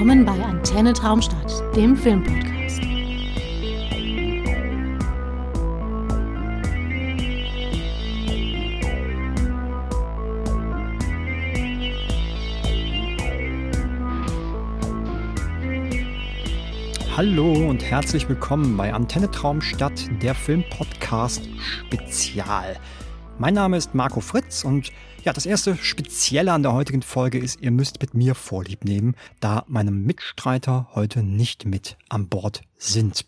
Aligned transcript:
Willkommen 0.00 0.24
bei 0.24 0.42
Antenne 0.42 0.94
Traumstadt, 0.94 1.76
dem 1.76 1.94
Filmpodcast. 1.94 2.80
Hallo 17.14 17.68
und 17.68 17.84
herzlich 17.84 18.26
willkommen 18.26 18.78
bei 18.78 18.94
Antenne 18.94 19.30
Traumstadt, 19.30 20.08
der 20.22 20.34
Filmpodcast 20.34 21.46
Spezial. 21.58 22.78
Mein 23.40 23.54
Name 23.54 23.78
ist 23.78 23.94
Marco 23.94 24.20
Fritz 24.20 24.64
und 24.64 24.92
ja, 25.24 25.32
das 25.32 25.46
erste 25.46 25.74
Spezielle 25.74 26.52
an 26.52 26.62
der 26.62 26.74
heutigen 26.74 27.00
Folge 27.00 27.38
ist, 27.38 27.62
ihr 27.62 27.70
müsst 27.70 28.02
mit 28.02 28.12
mir 28.12 28.34
Vorlieb 28.34 28.84
nehmen, 28.84 29.16
da 29.40 29.64
meine 29.66 29.90
Mitstreiter 29.90 30.90
heute 30.94 31.22
nicht 31.22 31.64
mit 31.64 31.96
an 32.10 32.28
Bord 32.28 32.60
sind. 32.76 33.24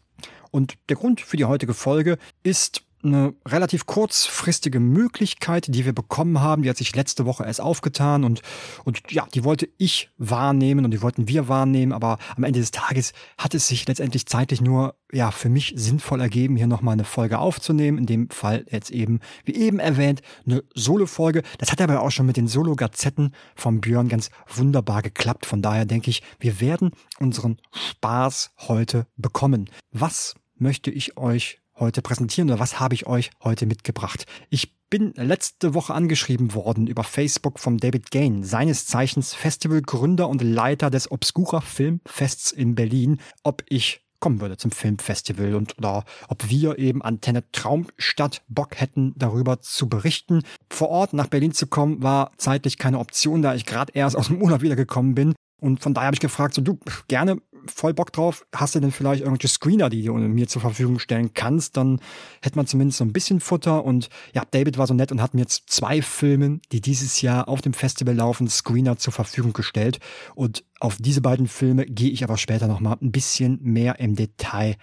Und 0.50 0.74
der 0.91 0.96
Grund 0.96 1.22
für 1.22 1.38
die 1.38 1.46
heutige 1.46 1.72
Folge 1.72 2.19
ist 2.42 2.83
eine 3.05 3.34
relativ 3.47 3.87
kurzfristige 3.87 4.80
Möglichkeit, 4.80 5.66
die 5.69 5.84
wir 5.84 5.92
bekommen 5.92 6.41
haben. 6.41 6.62
Die 6.62 6.70
hat 6.70 6.77
sich 6.77 6.95
letzte 6.95 7.27
Woche 7.27 7.45
erst 7.45 7.61
aufgetan 7.61 8.25
und, 8.25 8.42
und 8.84 9.01
ja, 9.11 9.27
die 9.34 9.45
wollte 9.45 9.69
ich 9.78 10.11
wahrnehmen 10.19 10.84
und 10.84 10.91
die 10.92 11.02
wollten 11.02 11.28
wir 11.28 11.48
wahrnehmen. 11.48 11.92
Aber 11.92 12.19
am 12.37 12.45
Ende 12.45 12.61
des 12.61 12.70
Tages 12.70 13.12
hat 13.38 13.55
es 13.55 13.69
sich 13.69 13.87
letztendlich 13.87 14.27
zeitlich 14.27 14.61
nur, 14.61 14.95
ja, 15.12 15.30
für 15.30 15.48
mich 15.48 15.75
sinnvoll 15.77 16.20
ergeben, 16.20 16.56
hier 16.56 16.66
nochmal 16.66 16.95
eine 16.95 17.05
Folge 17.05 17.38
aufzunehmen. 17.38 17.98
In 17.98 18.06
dem 18.06 18.30
Fall 18.30 18.65
jetzt 18.70 18.91
eben, 18.91 19.20
wie 19.45 19.55
eben 19.55 19.78
erwähnt, 19.78 20.23
eine 20.47 20.62
Solo-Folge. 20.75 21.42
Das 21.59 21.73
hat 21.73 21.80
aber 21.80 22.00
auch 22.03 22.11
schon 22.11 22.27
mit 22.27 22.37
den 22.37 22.48
Solo-Gazetten 22.48 23.34
von 23.55 23.80
Björn 23.80 24.09
ganz 24.09 24.30
wunderbar 24.47 25.03
geklappt. 25.03 25.47
Von 25.47 25.62
daher 25.62 25.84
denke 25.84 26.11
ich, 26.11 26.23
wir 26.39 26.61
werden 26.61 26.92
unseren 27.19 27.59
Spaß 27.72 28.53
heute 28.69 29.06
bekommen. 29.16 29.69
Was 29.91 30.34
möchte 30.56 30.91
ich 30.91 31.16
euch 31.16 31.61
heute 31.83 32.00
präsentieren 32.00 32.48
oder 32.48 32.61
was 32.61 32.80
habe 32.80 32.94
ich 32.94 33.06
euch 33.06 33.30
heute 33.42 33.66
mitgebracht? 33.66 34.25
Ich 34.50 34.75
bin 34.88 35.12
letzte 35.16 35.75
Woche 35.75 35.94
angeschrieben 35.94 36.55
worden 36.55 36.86
über 36.86 37.02
Facebook 37.02 37.58
vom 37.58 37.78
David 37.78 38.11
Gain, 38.11 38.44
seines 38.44 38.86
Zeichens 38.86 39.34
Festivalgründer 39.34 40.28
und 40.28 40.42
Leiter 40.42 40.91
des 40.91 41.10
Obscura 41.10 41.60
Filmfests 41.60 42.53
in 42.53 42.75
Berlin, 42.75 43.20
ob 43.42 43.64
ich 43.69 44.03
kommen 44.20 44.41
würde 44.41 44.56
zum 44.56 44.70
Filmfestival 44.70 45.56
und 45.56 45.77
oder 45.78 46.05
ob 46.28 46.48
wir 46.48 46.78
eben 46.78 47.03
Antenne 47.03 47.42
Traumstadt 47.50 48.42
Bock 48.48 48.80
hätten, 48.80 49.14
darüber 49.16 49.60
zu 49.60 49.88
berichten. 49.88 50.42
Vor 50.70 50.91
Ort 50.91 51.12
nach 51.12 51.27
Berlin 51.27 51.53
zu 51.53 51.66
kommen, 51.66 52.05
war 52.05 52.30
zeitlich 52.36 52.78
keine 52.78 53.00
Option, 53.00 53.42
da 53.42 53.55
ich 53.56 53.66
gerade 53.66 53.92
erst 53.94 54.16
aus 54.16 54.28
dem 54.28 54.41
Urlaub 54.41 54.62
wiedergekommen 54.62 55.16
bin. 55.16 55.34
Und 55.60 55.83
von 55.83 55.92
daher 55.92 56.06
habe 56.06 56.14
ich 56.14 56.20
gefragt, 56.20 56.55
so 56.55 56.62
du, 56.62 56.78
gerne 57.08 57.38
voll 57.66 57.94
Bock 57.94 58.12
drauf. 58.12 58.46
Hast 58.55 58.74
du 58.74 58.80
denn 58.80 58.92
vielleicht 58.92 59.22
irgendwelche 59.22 59.48
Screener, 59.48 59.91
die 59.91 60.05
du 60.05 60.14
mir 60.14 60.48
zur 60.48 60.62
Verfügung 60.62 60.98
stellen 60.98 61.34
kannst? 61.34 61.77
Dann 61.77 62.00
hätte 62.41 62.56
man 62.56 62.66
zumindest 62.66 62.98
so 62.98 63.04
ein 63.04 63.12
bisschen 63.12 63.41
Futter. 63.41 63.84
Und 63.84 64.08
ja, 64.34 64.42
David 64.50 64.78
war 64.78 64.86
so 64.86 64.94
nett 64.94 65.12
und 65.12 65.22
hat 65.22 65.34
mir 65.34 65.42
jetzt 65.42 65.70
zwei 65.70 66.02
Filme, 66.02 66.60
die 66.72 66.80
dieses 66.80 67.20
Jahr 67.22 67.48
auf 67.48 67.60
dem 67.60 67.74
Festival 67.74 68.14
laufen, 68.14 68.48
Screener 68.48 68.98
zur 68.98 69.12
Verfügung 69.12 69.52
gestellt. 69.52 69.98
Und 70.34 70.64
auf 70.80 70.96
diese 70.98 71.20
beiden 71.20 71.48
Filme 71.48 71.86
gehe 71.86 72.10
ich 72.10 72.24
aber 72.24 72.36
später 72.36 72.66
nochmal 72.66 72.96
ein 73.00 73.12
bisschen 73.12 73.58
mehr 73.62 73.98
im 74.00 74.16
Detail 74.16 74.76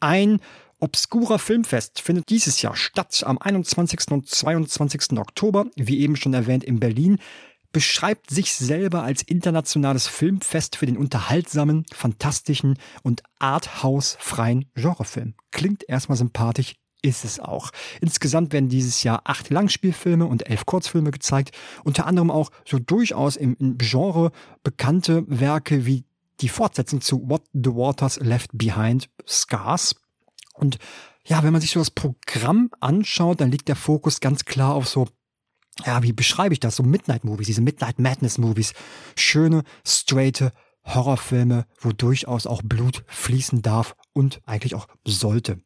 ein. 0.00 0.40
Obscura 0.78 1.38
Filmfest 1.38 2.02
findet 2.02 2.28
dieses 2.28 2.60
Jahr 2.60 2.76
statt 2.76 3.22
am 3.24 3.38
21. 3.38 4.10
und 4.10 4.28
22. 4.28 5.18
Oktober, 5.18 5.64
wie 5.74 6.00
eben 6.00 6.16
schon 6.16 6.34
erwähnt, 6.34 6.64
in 6.64 6.80
Berlin 6.80 7.18
beschreibt 7.72 8.30
sich 8.30 8.54
selber 8.54 9.02
als 9.02 9.22
internationales 9.22 10.06
Filmfest 10.06 10.76
für 10.76 10.86
den 10.86 10.96
unterhaltsamen, 10.96 11.84
fantastischen 11.92 12.78
und 13.02 13.22
arthouse-freien 13.38 14.66
Genrefilm. 14.74 15.34
Klingt 15.50 15.88
erstmal 15.88 16.18
sympathisch, 16.18 16.74
ist 17.02 17.24
es 17.24 17.38
auch. 17.38 17.70
Insgesamt 18.00 18.52
werden 18.52 18.68
dieses 18.68 19.02
Jahr 19.02 19.22
acht 19.24 19.50
Langspielfilme 19.50 20.26
und 20.26 20.48
elf 20.48 20.66
Kurzfilme 20.66 21.10
gezeigt, 21.10 21.56
unter 21.84 22.06
anderem 22.06 22.30
auch 22.30 22.50
so 22.64 22.78
durchaus 22.78 23.36
im, 23.36 23.56
im 23.60 23.78
Genre 23.78 24.32
bekannte 24.62 25.24
Werke 25.28 25.86
wie 25.86 26.04
die 26.40 26.48
Fortsetzung 26.48 27.00
zu 27.00 27.28
What 27.28 27.42
the 27.52 27.70
Waters 27.70 28.18
Left 28.20 28.50
Behind, 28.52 29.08
Scars. 29.26 29.94
Und 30.54 30.78
ja, 31.24 31.42
wenn 31.42 31.52
man 31.52 31.60
sich 31.60 31.72
so 31.72 31.80
das 31.80 31.90
Programm 31.90 32.70
anschaut, 32.80 33.40
dann 33.40 33.50
liegt 33.50 33.68
der 33.68 33.76
Fokus 33.76 34.20
ganz 34.20 34.44
klar 34.44 34.74
auf 34.74 34.88
so 34.88 35.08
ja, 35.84 36.02
wie 36.02 36.12
beschreibe 36.12 36.54
ich 36.54 36.60
das? 36.60 36.76
So 36.76 36.82
Midnight-Movies, 36.82 37.46
diese 37.46 37.60
Midnight 37.60 37.98
Madness-Movies. 37.98 38.72
Schöne, 39.16 39.62
straighte 39.84 40.52
Horrorfilme, 40.84 41.66
wo 41.80 41.92
durchaus 41.92 42.46
auch 42.46 42.62
Blut 42.62 43.04
fließen 43.08 43.62
darf 43.62 43.96
und 44.12 44.40
eigentlich 44.46 44.74
auch 44.74 44.86
sollte. 45.06 45.58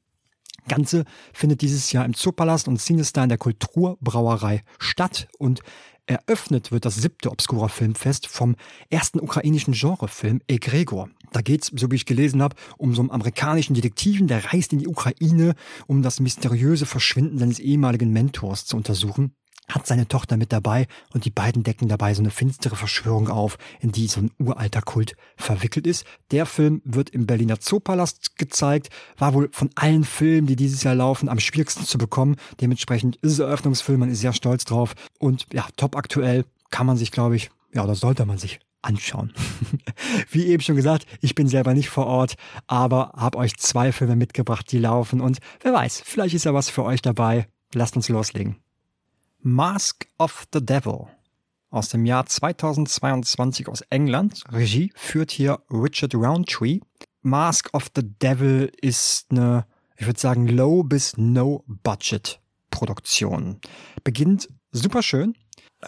Ganze 0.69 1.05
findet 1.33 1.63
dieses 1.63 1.93
Jahr 1.93 2.05
im 2.05 2.15
Zoopalast 2.15 2.69
und 2.69 2.81
Sinister 2.81 3.23
in 3.23 3.29
der 3.29 3.39
Kulturbrauerei 3.39 4.63
statt 4.79 5.29
und 5.39 5.61
eröffnet 6.07 6.73
wird 6.73 6.85
das 6.85 6.97
siebte 6.97 7.31
Obscura 7.31 7.69
Filmfest 7.69 8.27
vom 8.27 8.57
ersten 8.89 9.21
ukrainischen 9.21 9.75
Genrefilm 9.75 10.41
Egregor. 10.49 11.09
Da 11.33 11.41
geht's, 11.41 11.71
so 11.75 11.91
wie 11.91 11.97
ich 11.97 12.07
gelesen 12.07 12.43
habe, 12.43 12.57
um 12.79 12.95
so 12.95 13.03
einen 13.03 13.13
amerikanischen 13.13 13.75
Detektiven, 13.75 14.27
der 14.27 14.53
reist 14.53 14.73
in 14.73 14.81
die 14.81 14.89
Ukraine, 14.89 15.55
um 15.87 16.03
das 16.03 16.19
mysteriöse 16.19 16.87
Verschwinden 16.87 17.39
seines 17.39 17.61
ehemaligen 17.61 18.13
Mentors 18.13 18.67
zu 18.67 18.77
untersuchen 18.77 19.35
hat 19.75 19.87
seine 19.87 20.09
Tochter 20.09 20.37
mit 20.37 20.53
dabei 20.53 20.87
und 21.13 21.25
die 21.25 21.31
beiden 21.31 21.63
decken 21.63 21.89
dabei 21.89 22.15
so 22.15 22.23
eine 22.23 22.31
finstere 22.31 22.77
Verschwörung 22.77 23.29
auf, 23.29 23.59
in 23.81 23.93
die 23.93 24.07
so 24.07 24.21
ein 24.21 24.31
uralter 24.39 24.83
Kult 24.83 25.17
verwickelt 25.37 25.87
ist. 25.87 26.05
Der 26.31 26.47
Film 26.47 26.83
wird 26.85 27.11
im 27.11 27.27
Berliner 27.27 27.61
Zoopalast 27.61 28.37
gezeigt, 28.37 28.91
war 29.19 29.35
wohl 29.35 29.49
von 29.53 29.71
allen 29.75 30.05
Filmen, 30.05 30.47
die 30.47 30.57
dieses 30.57 30.83
Jahr 30.83 30.95
laufen, 30.95 31.29
am 31.29 31.41
schwierigsten 31.41 31.85
zu 31.85 31.99
bekommen. 31.99 32.37
Dementsprechend 32.61 33.17
ist 33.17 33.33
es 33.33 33.39
Eröffnungsfilm, 33.39 34.01
man 34.01 34.11
ist 34.11 34.21
sehr 34.21 34.33
stolz 34.33 34.65
drauf 34.65 34.95
und 35.19 35.47
ja, 35.53 35.67
top 35.77 35.97
aktuell 35.97 36.45
kann 36.71 36.87
man 36.87 36.97
sich, 36.97 37.11
glaube 37.11 37.37
ich, 37.37 37.51
ja, 37.73 37.85
oder 37.85 37.95
sollte 37.95 38.27
man 38.27 38.39
sich 38.39 38.61
anschauen. 38.83 39.33
Wie 40.31 40.47
eben 40.47 40.63
schon 40.63 40.77
gesagt, 40.77 41.07
ich 41.21 41.35
bin 41.35 41.49
selber 41.49 41.75
nicht 41.75 41.91
vor 41.91 42.07
Ort, 42.07 42.35
aber 42.67 43.13
habe 43.17 43.39
euch 43.39 43.57
zwei 43.57 43.93
Filme 43.93 44.17
mitgebracht, 44.17 44.71
die 44.73 44.79
laufen 44.79 45.21
und 45.21 45.39
wer 45.61 45.73
weiß, 45.73 46.03
vielleicht 46.05 46.35
ist 46.35 46.45
ja 46.45 46.55
was 46.55 46.71
für 46.71 46.85
euch 46.85 47.03
dabei. 47.03 47.47
Lasst 47.75 47.95
uns 47.95 48.09
loslegen. 48.09 48.57
Mask 49.43 50.07
of 50.19 50.47
the 50.53 50.65
Devil 50.65 51.07
aus 51.71 51.89
dem 51.89 52.05
Jahr 52.05 52.27
2022 52.27 53.69
aus 53.69 53.81
England. 53.91 54.45
Regie 54.51 54.93
führt 54.95 55.31
hier 55.31 55.61
Richard 55.71 56.15
Roundtree. 56.15 56.81
Mask 57.23 57.71
of 57.73 57.91
the 57.95 58.03
Devil 58.03 58.71
ist 58.81 59.27
eine, 59.31 59.67
ich 59.97 60.07
würde 60.07 60.21
sagen, 60.21 60.47
low 60.49 60.83
bis 60.83 61.17
no 61.17 61.65
budget 61.67 62.41
Produktion. 62.71 63.61
Beginnt 64.05 64.49
super 64.73 65.03
schön. 65.03 65.35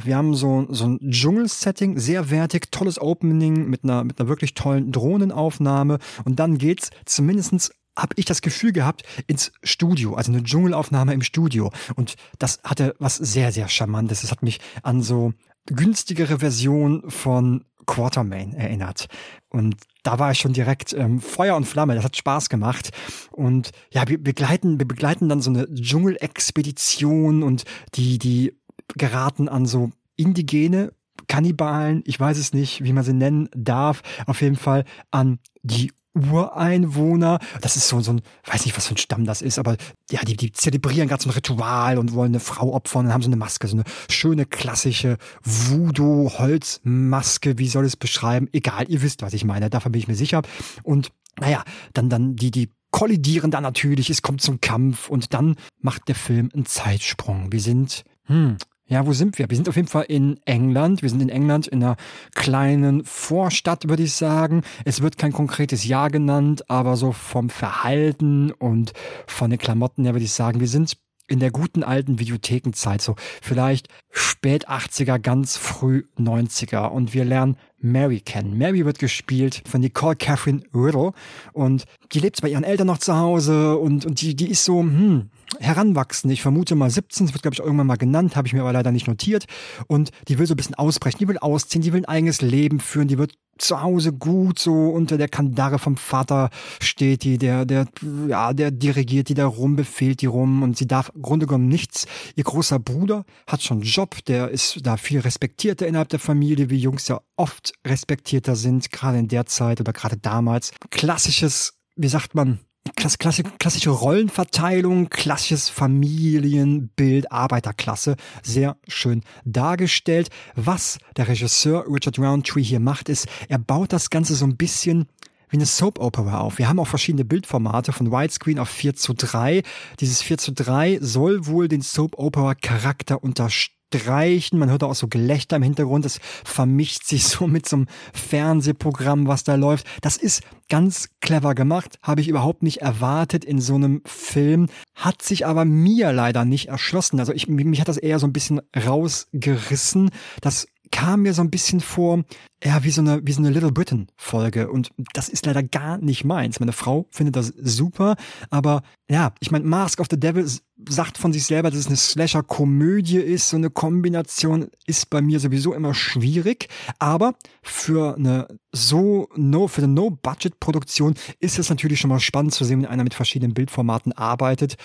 Wir 0.02 0.16
haben 0.16 0.34
so, 0.34 0.66
so 0.70 0.86
ein 0.86 0.98
Dschungel-Setting, 1.10 1.98
sehr 1.98 2.30
wertig, 2.30 2.70
tolles 2.70 2.98
Opening 2.98 3.68
mit 3.68 3.84
einer, 3.84 4.04
mit 4.04 4.18
einer 4.18 4.28
wirklich 4.28 4.54
tollen 4.54 4.90
Drohnenaufnahme. 4.90 5.98
Und 6.24 6.38
dann 6.38 6.56
geht's 6.56 6.90
zumindestens 7.04 7.70
habe 7.96 8.14
ich 8.16 8.24
das 8.24 8.42
Gefühl 8.42 8.72
gehabt, 8.72 9.02
ins 9.26 9.52
Studio, 9.62 10.14
also 10.14 10.32
eine 10.32 10.42
Dschungelaufnahme 10.42 11.12
im 11.12 11.22
Studio. 11.22 11.70
Und 11.94 12.16
das 12.38 12.60
hatte 12.64 12.94
was 12.98 13.16
sehr, 13.16 13.52
sehr 13.52 13.68
Charmantes. 13.68 14.22
Das 14.22 14.30
hat 14.30 14.42
mich 14.42 14.60
an 14.82 15.02
so 15.02 15.32
günstigere 15.66 16.38
Version 16.38 17.10
von 17.10 17.64
Quartermain 17.86 18.54
erinnert. 18.54 19.06
Und 19.48 19.76
da 20.02 20.18
war 20.18 20.32
ich 20.32 20.38
schon 20.38 20.52
direkt 20.52 20.92
ähm, 20.92 21.20
Feuer 21.20 21.56
und 21.56 21.64
Flamme. 21.64 21.94
Das 21.94 22.04
hat 22.04 22.16
Spaß 22.16 22.48
gemacht. 22.48 22.90
Und 23.30 23.70
ja, 23.92 24.08
wir 24.08 24.22
begleiten, 24.22 24.78
wir 24.78 24.86
begleiten 24.86 25.28
dann 25.28 25.42
so 25.42 25.50
eine 25.50 25.72
Dschungelexpedition 25.72 27.42
und 27.42 27.64
die, 27.94 28.18
die 28.18 28.56
geraten 28.94 29.48
an 29.48 29.66
so 29.66 29.90
indigene 30.16 30.92
Kannibalen, 31.28 32.02
ich 32.06 32.18
weiß 32.18 32.38
es 32.38 32.52
nicht, 32.52 32.84
wie 32.84 32.92
man 32.92 33.04
sie 33.04 33.12
nennen 33.12 33.48
darf, 33.54 34.02
auf 34.26 34.40
jeden 34.40 34.56
Fall 34.56 34.84
an 35.10 35.38
die 35.62 35.92
Ureinwohner. 36.14 37.40
Das 37.60 37.76
ist 37.76 37.88
so, 37.88 38.00
so 38.00 38.12
ein, 38.12 38.22
weiß 38.46 38.64
nicht, 38.64 38.76
was 38.76 38.86
für 38.86 38.94
ein 38.94 38.98
Stamm 38.98 39.24
das 39.24 39.42
ist, 39.42 39.58
aber 39.58 39.76
ja, 40.10 40.20
die, 40.22 40.36
die 40.36 40.52
zelebrieren 40.52 41.08
gerade 41.08 41.20
so 41.22 41.30
ein 41.30 41.34
Ritual 41.34 41.98
und 41.98 42.12
wollen 42.12 42.32
eine 42.32 42.40
Frau 42.40 42.74
opfern 42.74 43.06
und 43.06 43.12
haben 43.12 43.22
so 43.22 43.28
eine 43.28 43.36
Maske, 43.36 43.68
so 43.68 43.76
eine 43.76 43.84
schöne 44.10 44.46
klassische 44.46 45.18
Voodoo-Holzmaske. 45.44 47.58
Wie 47.58 47.68
soll 47.68 47.84
es 47.84 47.96
beschreiben? 47.96 48.48
Egal, 48.52 48.86
ihr 48.88 49.02
wisst, 49.02 49.22
was 49.22 49.32
ich 49.32 49.44
meine. 49.44 49.70
Davon 49.70 49.92
bin 49.92 50.00
ich 50.00 50.08
mir 50.08 50.16
sicher. 50.16 50.42
Und 50.82 51.12
naja, 51.40 51.64
dann, 51.94 52.08
dann 52.08 52.36
die, 52.36 52.50
die 52.50 52.70
kollidieren 52.90 53.50
da 53.50 53.60
natürlich, 53.60 54.10
es 54.10 54.22
kommt 54.22 54.42
zum 54.42 54.60
Kampf 54.60 55.08
und 55.08 55.34
dann 55.34 55.56
macht 55.80 56.08
der 56.08 56.14
Film 56.14 56.50
einen 56.54 56.66
Zeitsprung. 56.66 57.50
Wir 57.50 57.60
sind, 57.60 58.04
hm, 58.26 58.56
ja, 58.92 59.06
wo 59.06 59.14
sind 59.14 59.38
wir? 59.38 59.48
Wir 59.48 59.56
sind 59.56 59.70
auf 59.70 59.76
jeden 59.76 59.88
Fall 59.88 60.04
in 60.06 60.38
England. 60.44 61.00
Wir 61.00 61.08
sind 61.08 61.22
in 61.22 61.30
England 61.30 61.66
in 61.66 61.82
einer 61.82 61.96
kleinen 62.34 63.06
Vorstadt, 63.06 63.88
würde 63.88 64.02
ich 64.02 64.12
sagen. 64.12 64.60
Es 64.84 65.00
wird 65.00 65.16
kein 65.16 65.32
konkretes 65.32 65.86
Jahr 65.86 66.10
genannt, 66.10 66.68
aber 66.68 66.98
so 66.98 67.12
vom 67.12 67.48
Verhalten 67.48 68.50
und 68.52 68.92
von 69.26 69.48
den 69.48 69.58
Klamotten 69.58 70.04
her 70.04 70.12
würde 70.12 70.26
ich 70.26 70.34
sagen, 70.34 70.60
wir 70.60 70.68
sind 70.68 70.98
in 71.26 71.40
der 71.40 71.50
guten 71.50 71.82
alten 71.82 72.18
Videothekenzeit, 72.18 73.00
so 73.00 73.16
vielleicht 73.40 73.88
spät 74.10 74.68
80er, 74.68 75.18
ganz 75.18 75.56
früh 75.56 76.04
90er. 76.18 76.88
Und 76.88 77.14
wir 77.14 77.24
lernen 77.24 77.56
Mary 77.82 78.20
kennen. 78.20 78.56
Mary 78.56 78.84
wird 78.84 78.98
gespielt 78.98 79.62
von 79.68 79.80
Nicole 79.80 80.16
Catherine 80.16 80.62
Riddle 80.74 81.12
und 81.52 81.84
die 82.12 82.20
lebt 82.20 82.40
bei 82.40 82.48
ihren 82.48 82.64
Eltern 82.64 82.86
noch 82.86 82.98
zu 82.98 83.16
Hause 83.16 83.76
und, 83.78 84.06
und 84.06 84.20
die, 84.20 84.34
die 84.34 84.50
ist 84.50 84.64
so, 84.64 84.80
hm, 84.80 85.30
heranwachsend. 85.60 86.32
Ich 86.32 86.42
vermute 86.42 86.74
mal 86.74 86.90
17, 86.90 87.26
das 87.26 87.34
wird, 87.34 87.42
glaube 87.42 87.54
ich, 87.54 87.60
irgendwann 87.60 87.86
mal 87.86 87.96
genannt, 87.96 88.36
habe 88.36 88.46
ich 88.46 88.54
mir 88.54 88.60
aber 88.60 88.72
leider 88.72 88.92
nicht 88.92 89.06
notiert. 89.06 89.46
Und 89.86 90.10
die 90.28 90.38
will 90.38 90.46
so 90.46 90.54
ein 90.54 90.56
bisschen 90.56 90.74
ausbrechen, 90.74 91.18
die 91.18 91.28
will 91.28 91.38
ausziehen, 91.38 91.82
die 91.82 91.92
will 91.92 92.00
ein 92.00 92.06
eigenes 92.06 92.40
Leben 92.40 92.80
führen, 92.80 93.08
die 93.08 93.18
wird 93.18 93.32
zu 93.58 93.82
Hause 93.82 94.12
gut 94.12 94.58
so 94.58 94.72
unter 94.72 95.18
der 95.18 95.28
Kandare 95.28 95.78
vom 95.78 95.96
Vater 95.96 96.50
steht 96.80 97.22
die, 97.22 97.38
der, 97.38 97.64
der, 97.64 97.86
ja, 98.26 98.52
der 98.52 98.70
dirigiert 98.70 99.28
die 99.28 99.34
da 99.34 99.46
rum, 99.46 99.76
befehlt 99.76 100.22
die 100.22 100.26
rum 100.26 100.62
und 100.62 100.76
sie 100.76 100.86
darf 100.86 101.12
im 101.14 101.22
Grunde 101.22 101.46
genommen 101.46 101.68
nichts. 101.68 102.06
Ihr 102.34 102.44
großer 102.44 102.78
Bruder 102.78 103.24
hat 103.46 103.62
schon 103.62 103.78
einen 103.78 103.86
Job, 103.86 104.16
der 104.26 104.48
ist 104.48 104.80
da 104.82 104.96
viel 104.96 105.20
respektierter 105.20 105.86
innerhalb 105.86 106.08
der 106.08 106.18
Familie, 106.18 106.70
wie 106.70 106.78
Jungs 106.78 107.08
ja 107.08 107.20
oft 107.36 107.71
respektierter 107.86 108.56
sind, 108.56 108.90
gerade 108.90 109.18
in 109.18 109.28
der 109.28 109.46
Zeit 109.46 109.80
oder 109.80 109.92
gerade 109.92 110.16
damals. 110.16 110.72
Klassisches, 110.90 111.74
wie 111.96 112.08
sagt 112.08 112.34
man, 112.34 112.60
Klasse, 112.96 113.16
klasse, 113.16 113.42
klassische 113.58 113.90
Rollenverteilung, 113.90 115.08
klassisches 115.08 115.68
Familienbild, 115.68 117.30
Arbeiterklasse, 117.30 118.16
sehr 118.42 118.76
schön 118.88 119.22
dargestellt. 119.44 120.30
Was 120.56 120.98
der 121.16 121.28
Regisseur 121.28 121.84
Richard 121.88 122.18
Roundtree 122.18 122.62
hier 122.62 122.80
macht, 122.80 123.08
ist, 123.08 123.28
er 123.48 123.58
baut 123.58 123.92
das 123.92 124.10
Ganze 124.10 124.34
so 124.34 124.44
ein 124.44 124.56
bisschen 124.56 125.06
wie 125.48 125.58
eine 125.58 125.66
Soap 125.66 126.00
Opera 126.00 126.40
auf. 126.40 126.58
Wir 126.58 126.68
haben 126.68 126.80
auch 126.80 126.88
verschiedene 126.88 127.24
Bildformate 127.24 127.92
von 127.92 128.10
Widescreen 128.10 128.58
auf 128.58 128.68
4 128.68 128.96
zu 128.96 129.14
3. 129.14 129.62
Dieses 130.00 130.20
4 130.22 130.38
zu 130.38 130.52
3 130.52 130.98
soll 131.00 131.46
wohl 131.46 131.68
den 131.68 131.82
Soap 131.82 132.18
Opera 132.18 132.54
Charakter 132.54 133.22
unterstützen 133.22 133.81
streichen. 133.92 134.58
Man 134.58 134.70
hört 134.70 134.82
auch 134.82 134.94
so 134.94 135.08
Gelächter 135.08 135.56
im 135.56 135.62
Hintergrund. 135.62 136.04
Es 136.06 136.18
vermischt 136.44 137.04
sich 137.04 137.24
so 137.24 137.46
mit 137.46 137.68
so 137.68 137.76
einem 137.76 137.86
Fernsehprogramm, 138.12 139.26
was 139.26 139.44
da 139.44 139.54
läuft. 139.54 139.86
Das 140.00 140.16
ist 140.16 140.42
ganz 140.68 141.10
clever 141.20 141.54
gemacht. 141.54 141.98
Habe 142.02 142.20
ich 142.20 142.28
überhaupt 142.28 142.62
nicht 142.62 142.80
erwartet 142.80 143.44
in 143.44 143.60
so 143.60 143.74
einem 143.74 144.02
Film. 144.04 144.68
Hat 144.94 145.22
sich 145.22 145.46
aber 145.46 145.64
mir 145.64 146.12
leider 146.12 146.44
nicht 146.44 146.68
erschlossen. 146.68 147.20
Also 147.20 147.32
ich, 147.32 147.48
mich 147.48 147.80
hat 147.80 147.88
das 147.88 147.98
eher 147.98 148.18
so 148.18 148.26
ein 148.26 148.32
bisschen 148.32 148.60
rausgerissen. 148.76 150.10
Das 150.40 150.66
kam 150.92 151.22
mir 151.22 151.34
so 151.34 151.42
ein 151.42 151.50
bisschen 151.50 151.80
vor, 151.80 152.22
ja, 152.62 152.84
wie 152.84 152.90
so 152.90 153.00
eine, 153.00 153.20
wie 153.26 153.32
so 153.32 153.40
eine 153.40 153.50
Little 153.50 153.72
Britain 153.72 154.06
Folge. 154.16 154.70
Und 154.70 154.90
das 155.14 155.28
ist 155.28 155.44
leider 155.46 155.64
gar 155.64 155.98
nicht 155.98 156.24
meins. 156.24 156.60
Meine 156.60 156.72
Frau 156.72 157.08
findet 157.10 157.34
das 157.34 157.52
super. 157.60 158.14
Aber 158.50 158.82
ja, 159.10 159.34
ich 159.40 159.50
meine, 159.50 159.64
Mask 159.64 159.98
of 159.98 160.06
the 160.08 160.20
Devil 160.20 160.46
sagt 160.88 161.18
von 161.18 161.32
sich 161.32 161.44
selber, 161.46 161.70
dass 161.70 161.80
es 161.80 161.86
eine 161.88 161.96
Slasher-Komödie 161.96 163.16
ist. 163.16 163.48
So 163.48 163.56
eine 163.56 163.70
Kombination 163.70 164.68
ist 164.86 165.10
bei 165.10 165.20
mir 165.20 165.40
sowieso 165.40 165.74
immer 165.74 165.94
schwierig. 165.94 166.68
Aber 167.00 167.34
für 167.62 168.14
eine 168.14 168.46
so 168.70 169.28
no, 169.34 169.66
für 169.66 169.82
eine 169.82 169.92
No-Budget-Produktion 169.92 171.14
ist 171.40 171.58
es 171.58 171.68
natürlich 171.68 171.98
schon 171.98 172.10
mal 172.10 172.20
spannend 172.20 172.54
zu 172.54 172.64
sehen, 172.64 172.82
wenn 172.82 172.88
einer 172.88 173.04
mit 173.04 173.14
verschiedenen 173.14 173.54
Bildformaten 173.54 174.12
arbeitet. 174.12 174.76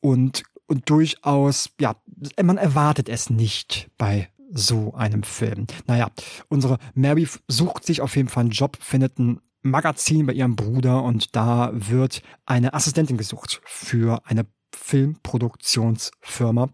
Und 0.00 0.44
und 0.66 0.88
durchaus, 0.88 1.70
ja, 1.80 1.96
man 2.40 2.56
erwartet 2.56 3.08
es 3.08 3.28
nicht 3.28 3.90
bei 3.98 4.28
so 4.52 4.94
einem 4.94 5.22
Film. 5.22 5.66
Naja, 5.86 6.08
unsere 6.48 6.78
Mary 6.94 7.28
sucht 7.48 7.84
sich 7.84 8.00
auf 8.00 8.16
jeden 8.16 8.28
Fall 8.28 8.42
einen 8.42 8.50
Job, 8.50 8.76
findet 8.80 9.18
ein 9.18 9.40
Magazin 9.62 10.26
bei 10.26 10.32
ihrem 10.32 10.56
Bruder 10.56 11.02
und 11.02 11.36
da 11.36 11.70
wird 11.72 12.22
eine 12.46 12.74
Assistentin 12.74 13.16
gesucht 13.16 13.60
für 13.64 14.22
eine 14.24 14.46
Filmproduktionsfirma, 14.74 16.70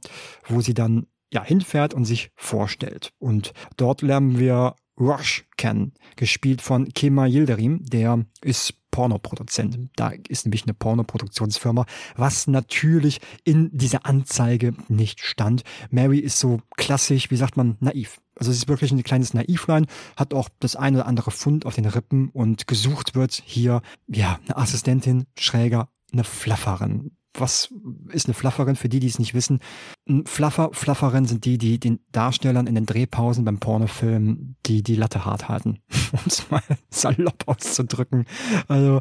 wo 0.48 0.60
sie 0.60 0.74
dann 0.74 1.06
ja 1.32 1.42
hinfährt 1.42 1.94
und 1.94 2.04
sich 2.04 2.30
vorstellt. 2.36 3.12
Und 3.18 3.52
dort 3.76 4.02
lernen 4.02 4.38
wir 4.38 4.76
Rush 4.98 5.44
kennen, 5.56 5.92
gespielt 6.16 6.62
von 6.62 6.88
Kema 6.88 7.26
Yildirim, 7.26 7.84
der 7.84 8.24
ist 8.40 8.74
Pornoproduzent. 8.90 9.90
Da 9.96 10.12
ist 10.28 10.46
nämlich 10.46 10.64
eine 10.64 10.72
Pornoproduktionsfirma, 10.72 11.84
was 12.16 12.46
natürlich 12.46 13.20
in 13.44 13.68
dieser 13.76 14.06
Anzeige 14.06 14.74
nicht 14.88 15.20
stand. 15.20 15.64
Mary 15.90 16.18
ist 16.18 16.38
so 16.38 16.60
klassisch, 16.76 17.30
wie 17.30 17.36
sagt 17.36 17.58
man, 17.58 17.76
naiv. 17.80 18.20
Also 18.36 18.52
sie 18.52 18.58
ist 18.58 18.68
wirklich 18.68 18.92
ein 18.92 19.02
kleines 19.02 19.34
Naivlein, 19.34 19.86
hat 20.16 20.32
auch 20.32 20.48
das 20.60 20.76
eine 20.76 20.98
oder 20.98 21.06
andere 21.06 21.30
Fund 21.30 21.66
auf 21.66 21.74
den 21.74 21.86
Rippen 21.86 22.30
und 22.30 22.66
gesucht 22.66 23.14
wird 23.14 23.42
hier, 23.44 23.82
ja, 24.08 24.38
eine 24.44 24.56
Assistentin, 24.56 25.26
schräger, 25.38 25.88
eine 26.12 26.24
Flafferin 26.24 27.16
was 27.40 27.72
ist 28.10 28.26
eine 28.26 28.34
Flufferin 28.34 28.76
für 28.76 28.88
die, 28.88 29.00
die 29.00 29.06
es 29.06 29.18
nicht 29.18 29.34
wissen? 29.34 29.60
Ein 30.08 30.26
Fluffer, 30.26 30.70
Flufferin 30.72 31.26
sind 31.26 31.44
die, 31.44 31.58
die 31.58 31.78
den 31.78 32.00
Darstellern 32.12 32.66
in 32.66 32.74
den 32.74 32.86
Drehpausen 32.86 33.44
beim 33.44 33.58
Pornofilm 33.58 34.56
die 34.66 34.82
die 34.82 34.96
Latte 34.96 35.24
hart 35.24 35.48
halten, 35.48 35.78
um 36.12 36.20
es 36.26 36.50
mal 36.50 36.62
salopp 36.90 37.44
auszudrücken. 37.46 38.26
Also 38.68 39.00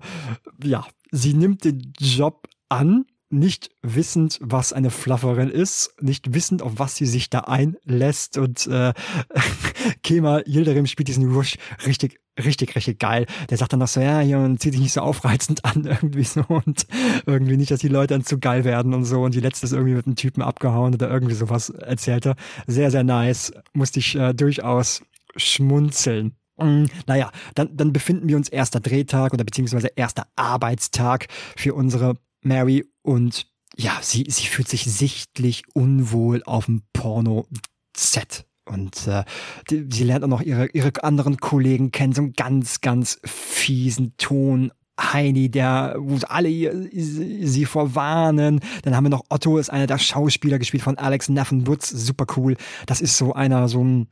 ja, 0.63 0.85
sie 1.11 1.33
nimmt 1.33 1.63
den 1.63 1.93
Job 1.99 2.47
an, 2.69 3.05
nicht 3.29 3.71
wissend, 3.81 4.39
was 4.41 4.71
eine 4.71 4.91
Flufferin 4.91 5.49
ist, 5.49 5.95
nicht 5.99 6.33
wissend, 6.33 6.61
auf 6.61 6.73
was 6.77 6.95
sie 6.95 7.05
sich 7.05 7.29
da 7.29 7.39
einlässt 7.39 8.37
und 8.37 8.67
äh, 8.67 8.93
Kema 10.03 10.41
Yildirim 10.45 10.85
spielt 10.85 11.07
diesen 11.07 11.31
Rush 11.31 11.57
richtig 11.85 12.19
richtig, 12.43 12.75
richtig 12.75 12.99
geil. 12.99 13.25
Der 13.49 13.57
sagt 13.57 13.73
dann 13.73 13.79
noch 13.79 13.87
so, 13.87 14.01
ja, 14.01 14.19
hier 14.19 14.39
und 14.39 14.59
zieht 14.59 14.73
sich 14.73 14.81
nicht 14.81 14.93
so 14.93 15.01
aufreizend 15.01 15.63
an 15.65 15.85
irgendwie 15.85 16.23
so 16.23 16.43
und 16.47 16.87
irgendwie 17.25 17.57
nicht, 17.57 17.71
dass 17.71 17.79
die 17.79 17.87
Leute 17.87 18.13
dann 18.13 18.25
zu 18.25 18.39
geil 18.39 18.63
werden 18.63 18.93
und 18.93 19.05
so 19.05 19.23
und 19.23 19.35
die 19.35 19.39
letzte 19.39 19.65
ist 19.65 19.73
irgendwie 19.73 19.95
mit 19.95 20.05
einem 20.05 20.15
Typen 20.15 20.41
abgehauen 20.41 20.93
oder 20.93 21.09
irgendwie 21.09 21.35
sowas 21.35 21.69
erzählt 21.69 22.25
er. 22.25 22.35
Sehr, 22.67 22.91
sehr 22.91 23.03
nice. 23.03 23.53
Musste 23.73 23.99
ich 23.99 24.15
äh, 24.15 24.33
durchaus 24.33 25.01
schmunzeln. 25.35 26.35
Mm, 26.57 26.85
naja, 27.05 27.31
dann, 27.53 27.75
dann 27.75 27.93
befinden 27.93 28.29
wir 28.29 28.37
uns 28.37 28.49
erster 28.49 28.79
Drehtag 28.79 29.33
oder 29.33 29.43
beziehungsweise 29.43 29.89
erster 29.95 30.27
Arbeitstag 30.35 31.27
für 31.55 31.73
unsere 31.73 32.17
Mary 32.41 32.85
und 33.01 33.47
ja, 33.77 33.97
sie, 34.01 34.25
sie 34.29 34.47
fühlt 34.47 34.69
sich 34.69 34.85
sichtlich 34.85 35.63
unwohl 35.73 36.43
auf 36.45 36.65
dem 36.65 36.83
Porno-Set. 36.93 38.45
Und 38.65 39.07
äh, 39.07 39.23
die, 39.69 39.87
sie 39.89 40.03
lernt 40.03 40.23
auch 40.23 40.29
noch 40.29 40.41
ihre, 40.41 40.67
ihre 40.67 41.03
anderen 41.03 41.37
Kollegen 41.37 41.91
kennen, 41.91 42.13
so 42.13 42.21
einen 42.21 42.33
ganz, 42.33 42.81
ganz 42.81 43.19
fiesen 43.23 44.13
Ton. 44.17 44.71
Heini, 44.99 45.49
der, 45.49 45.95
wo 45.97 46.17
alle 46.27 46.89
sie 46.93 47.65
vorwarnen. 47.65 48.61
Dann 48.83 48.95
haben 48.95 49.03
wir 49.03 49.09
noch 49.09 49.25
Otto, 49.29 49.57
ist 49.57 49.69
einer 49.69 49.87
der 49.87 49.97
Schauspieler, 49.97 50.57
gespielt 50.57 50.83
von 50.83 50.97
Alex 50.97 51.27
Neffen 51.27 51.67
Woods, 51.67 51.89
super 51.89 52.25
cool. 52.37 52.55
Das 52.85 53.01
ist 53.01 53.17
so 53.17 53.33
einer, 53.33 53.67
so 53.67 53.83
ein 53.83 54.07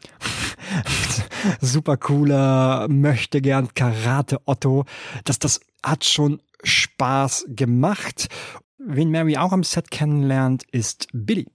super 1.61 1.95
cooler, 1.95 2.87
möchte 2.89 3.41
gern 3.41 3.73
Karate 3.73 4.41
Otto. 4.45 4.83
Das, 5.23 5.39
das 5.39 5.61
hat 5.81 6.03
schon 6.03 6.41
Spaß 6.63 7.45
gemacht. 7.47 8.27
Wen 8.77 9.09
Mary 9.09 9.37
auch 9.37 9.53
am 9.53 9.63
Set 9.63 9.89
kennenlernt, 9.89 10.63
ist 10.71 11.07
Billy. 11.13 11.47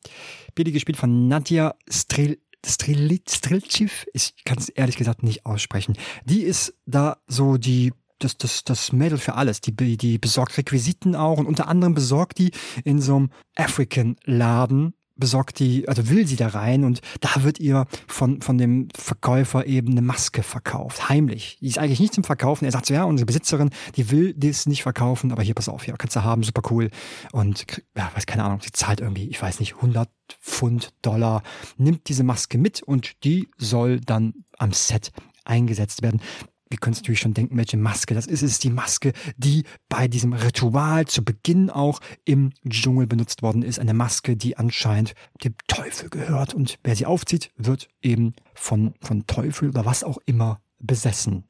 Billy 0.55 0.73
gespielt 0.73 0.97
von 0.97 1.29
Nadja 1.29 1.75
Strel 1.91 2.39
Strilciv, 2.67 4.07
ich 4.13 4.35
kann 4.45 4.59
es 4.59 4.69
ehrlich 4.69 4.97
gesagt 4.97 5.23
nicht 5.23 5.47
aussprechen. 5.47 5.97
Die 6.25 6.43
ist 6.43 6.75
da 6.87 7.19
so 7.27 7.57
die 7.57 7.93
das, 8.19 8.37
das, 8.37 8.65
das 8.65 8.93
Mädel 8.93 9.19
für 9.19 9.35
alles. 9.35 9.61
Die, 9.61 9.73
die 9.73 10.19
besorgt 10.19 10.59
Requisiten 10.59 11.15
auch 11.15 11.39
und 11.39 11.47
unter 11.47 11.69
anderem 11.69 11.95
besorgt 11.95 12.39
die 12.39 12.51
in 12.85 13.01
so 13.01 13.17
einem 13.17 13.31
African-Laden 13.57 14.95
besorgt 15.19 15.59
die, 15.59 15.89
also 15.89 16.09
will 16.09 16.27
sie 16.27 16.37
da 16.37 16.49
rein 16.49 16.85
und 16.85 17.01
da 17.21 17.43
wird 17.43 17.61
ihr 17.61 17.87
von, 18.07 18.41
von 18.41 18.57
dem 18.57 18.89
Verkäufer 18.97 19.67
eben 19.67 19.91
eine 19.91 20.03
Maske 20.03 20.43
verkauft, 20.43 21.09
heimlich. 21.09 21.59
Die 21.61 21.67
ist 21.69 21.79
eigentlich 21.79 22.01
nicht 22.01 22.15
zum 22.15 22.25
Verkaufen. 22.25 22.65
Er 22.65 22.73
sagt 22.73 22.87
so, 22.87 22.95
ja, 22.95 23.05
unsere 23.05 23.27
Besitzerin, 23.27 23.71
die 23.97 24.11
will 24.11 24.35
das 24.35 24.67
nicht 24.67 24.83
verkaufen, 24.83 25.33
aber 25.33 25.43
hier, 25.43 25.55
pass 25.55 25.69
auf, 25.69 25.87
ja, 25.87 25.97
kannst 25.97 26.17
du 26.17 26.23
haben, 26.23 26.43
super 26.43 26.63
cool. 26.71 26.91
Und, 27.33 27.67
ja, 27.97 28.11
weiß 28.15 28.27
keine 28.27 28.45
Ahnung, 28.45 28.61
sie 28.63 28.73
zahlt 28.73 29.01
irgendwie, 29.01 29.29
ich 29.29 29.41
weiß 29.41 29.61
nicht, 29.61 29.77
100 29.77 30.09
Pfund, 30.41 30.93
Dollar, 31.03 31.43
nimmt 31.77 32.09
diese 32.09 32.23
Maske 32.23 32.59
mit 32.59 32.83
und 32.83 33.25
die 33.25 33.49
soll 33.57 34.01
dann 34.01 34.35
am 34.59 34.73
Set 34.73 35.11
eingesetzt 35.45 36.03
werden 36.03 36.21
wir 36.71 36.79
können 36.79 36.93
es 36.93 37.01
natürlich 37.01 37.21
schon 37.21 37.35
denken, 37.35 37.57
welche 37.57 37.77
Maske 37.77 38.15
das 38.15 38.27
ist. 38.27 38.43
Es 38.43 38.53
ist 38.53 38.65
die 38.65 38.71
Maske, 38.71 39.13
die 39.37 39.65
bei 39.89 40.09
diesem 40.09 40.33
Ritual 40.33 41.07
zu 41.07 41.25
Beginn 41.25 41.71
auch 41.71 42.01
im 42.25 42.53
Dschungel 42.69 43.07
benutzt 43.07 43.43
worden 43.43 43.63
ist. 43.63 43.79
Eine 43.79 43.95
Maske, 43.95 44.37
die 44.37 44.57
anscheinend 44.57 45.15
dem 45.43 45.55
Teufel 45.67 46.11
gehört. 46.11 46.55
Und 46.55 46.79
wer 46.85 46.97
sie 46.97 47.07
aufzieht, 47.07 47.51
wird 47.57 47.89
eben 48.03 48.35
von, 48.55 48.95
von 49.01 49.27
Teufel 49.27 49.71
oder 49.71 49.85
was 49.85 50.05
auch 50.05 50.19
immer 50.27 50.61
besessen. 50.79 51.45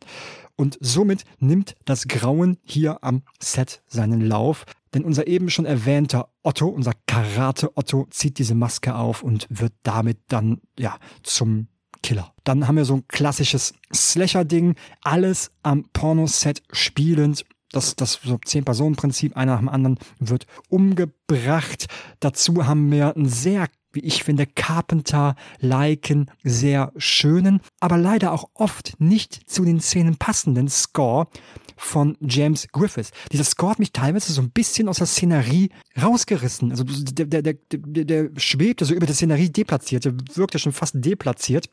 Und 0.57 0.79
somit 0.81 1.25
nimmt 1.39 1.77
das 1.85 2.09
Grauen 2.09 2.59
hier 2.65 3.05
am 3.05 3.23
Set 3.41 3.83
seinen 3.87 4.21
Lauf. 4.21 4.65
Denn 4.95 5.05
unser 5.05 5.27
eben 5.27 5.51
schon 5.51 5.67
erwähnter 5.67 6.31
Otto, 6.43 6.67
unser 6.67 6.95
Karate 7.07 7.77
Otto, 7.77 8.07
zieht 8.11 8.39
diese 8.39 8.55
Maske 8.55 8.95
auf 8.95 9.23
und 9.23 9.47
wird 9.51 9.75
damit 9.83 10.19
dann, 10.29 10.61
ja, 10.79 10.99
zum 11.23 11.69
Killer. 12.02 12.33
Dann 12.45 12.67
haben 12.67 12.76
wir 12.76 12.85
so 12.85 12.97
ein 12.97 13.09
klassisches 13.09 13.75
Slasher-Ding, 13.95 14.76
alles 15.02 15.50
am 15.62 15.85
Pornoset 15.93 16.62
spielend. 16.73 17.45
Das, 17.71 17.97
das 17.97 18.21
so 18.25 18.38
Zehn-Personen-Prinzip, 18.38 19.37
einer 19.37 19.52
nach 19.52 19.61
dem 19.61 19.69
anderen 19.69 19.99
wird 20.19 20.47
umgebracht. 20.71 21.87
Dazu 22.21 22.67
haben 22.67 22.90
wir 22.90 23.14
einen 23.14 23.28
sehr 23.28 23.69
wie 23.93 24.00
ich 24.00 24.23
finde, 24.23 24.47
Carpenter-liken, 24.47 26.31
sehr 26.45 26.93
schönen, 26.97 27.61
aber 27.81 27.97
leider 27.97 28.33
auch 28.33 28.50
oft 28.55 28.95
nicht 29.00 29.49
zu 29.50 29.64
den 29.64 29.81
Szenen 29.81 30.17
passenden 30.17 30.69
Score 30.69 31.28
von 31.76 32.17
James 32.21 32.69
Griffiths. 32.73 33.12
Dieser 33.33 33.45
Score 33.45 33.73
hat 33.73 33.78
mich 33.78 33.93
teilweise 33.93 34.33
so 34.33 34.43
ein 34.43 34.50
bisschen 34.50 34.88
aus 34.88 34.99
der 34.99 35.07
Szenerie 35.07 35.71
rausgerissen. 36.00 36.71
Also 36.71 36.85
der, 36.85 37.26
der, 37.26 37.43
der, 37.43 37.55
der, 37.71 38.31
schwebte 38.37 38.85
so 38.85 38.95
über 38.95 39.07
der 39.07 39.14
Szenerie 39.14 39.50
deplatziert, 39.50 40.05
der 40.05 40.14
wirkte 40.35 40.59
schon 40.59 40.73
fast 40.73 40.95
deplatziert. 40.97 41.71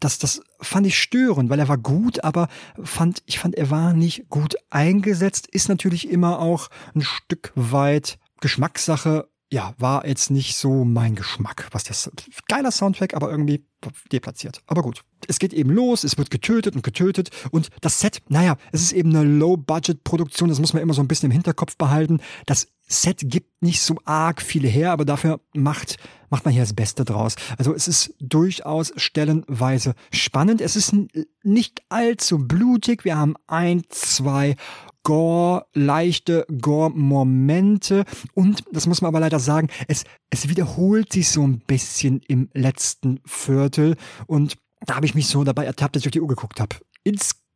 Das, 0.00 0.18
das 0.18 0.42
fand 0.60 0.86
ich 0.86 0.98
störend, 0.98 1.50
weil 1.50 1.58
er 1.58 1.68
war 1.68 1.78
gut, 1.78 2.24
aber 2.24 2.48
fand, 2.82 3.22
ich 3.26 3.38
fand, 3.38 3.54
er 3.54 3.70
war 3.70 3.92
nicht 3.92 4.28
gut 4.28 4.56
eingesetzt. 4.70 5.46
Ist 5.46 5.68
natürlich 5.68 6.08
immer 6.08 6.38
auch 6.40 6.68
ein 6.94 7.02
Stück 7.02 7.52
weit 7.54 8.18
Geschmackssache, 8.40 9.28
ja, 9.52 9.74
war 9.76 10.06
jetzt 10.06 10.30
nicht 10.30 10.56
so 10.56 10.82
mein 10.82 11.14
Geschmack, 11.14 11.68
was 11.72 11.84
das 11.84 12.10
geiler 12.48 12.70
Soundtrack, 12.70 13.12
aber 13.14 13.30
irgendwie 13.30 13.66
deplatziert. 14.10 14.62
Aber 14.66 14.80
gut. 14.80 15.04
Es 15.28 15.38
geht 15.38 15.52
eben 15.52 15.68
los, 15.70 16.04
es 16.04 16.16
wird 16.16 16.30
getötet 16.30 16.74
und 16.74 16.82
getötet 16.82 17.28
und 17.50 17.68
das 17.82 18.00
Set, 18.00 18.22
naja, 18.28 18.56
es 18.72 18.80
ist 18.80 18.92
eben 18.92 19.14
eine 19.14 19.24
Low-Budget-Produktion, 19.24 20.48
das 20.48 20.58
muss 20.58 20.72
man 20.72 20.82
immer 20.82 20.94
so 20.94 21.02
ein 21.02 21.06
bisschen 21.06 21.30
im 21.30 21.32
Hinterkopf 21.32 21.76
behalten. 21.76 22.20
Das 22.46 22.66
Set 22.92 23.22
gibt 23.24 23.62
nicht 23.62 23.80
so 23.80 23.96
arg 24.04 24.42
viele 24.42 24.68
her, 24.68 24.92
aber 24.92 25.04
dafür 25.04 25.40
macht, 25.54 25.96
macht 26.30 26.44
man 26.44 26.52
hier 26.52 26.62
das 26.62 26.74
Beste 26.74 27.04
draus. 27.04 27.36
Also 27.58 27.74
es 27.74 27.88
ist 27.88 28.14
durchaus 28.20 28.92
stellenweise 28.96 29.94
spannend. 30.12 30.60
Es 30.60 30.76
ist 30.76 30.94
nicht 31.42 31.82
allzu 31.88 32.46
blutig. 32.46 33.04
Wir 33.04 33.16
haben 33.16 33.34
ein, 33.46 33.82
zwei 33.88 34.56
Gore, 35.04 35.66
leichte 35.72 36.46
Gore-Momente. 36.60 38.04
Und, 38.34 38.64
das 38.72 38.86
muss 38.86 39.00
man 39.02 39.08
aber 39.08 39.20
leider 39.20 39.40
sagen, 39.40 39.68
es, 39.88 40.04
es 40.30 40.48
wiederholt 40.48 41.12
sich 41.12 41.28
so 41.30 41.42
ein 41.42 41.60
bisschen 41.60 42.20
im 42.28 42.50
letzten 42.52 43.20
Viertel. 43.24 43.96
Und 44.26 44.56
da 44.86 44.96
habe 44.96 45.06
ich 45.06 45.14
mich 45.14 45.26
so 45.26 45.44
dabei 45.44 45.64
ertappt, 45.64 45.96
dass 45.96 46.02
ich 46.02 46.08
auf 46.08 46.12
die 46.12 46.20
Uhr 46.20 46.28
geguckt 46.28 46.60
habe. 46.60 46.76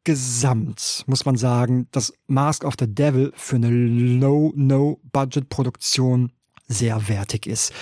Insgesamt 0.06 1.02
muss 1.08 1.25
man 1.25 1.36
sagen, 1.36 1.88
dass 1.90 2.12
Mask 2.28 2.62
of 2.62 2.75
the 2.78 2.86
Devil 2.86 3.32
für 3.34 3.56
eine 3.56 3.70
Low-No-Budget-Produktion 3.70 6.30
sehr 6.68 7.08
wertig 7.08 7.48
ist. 7.48 7.72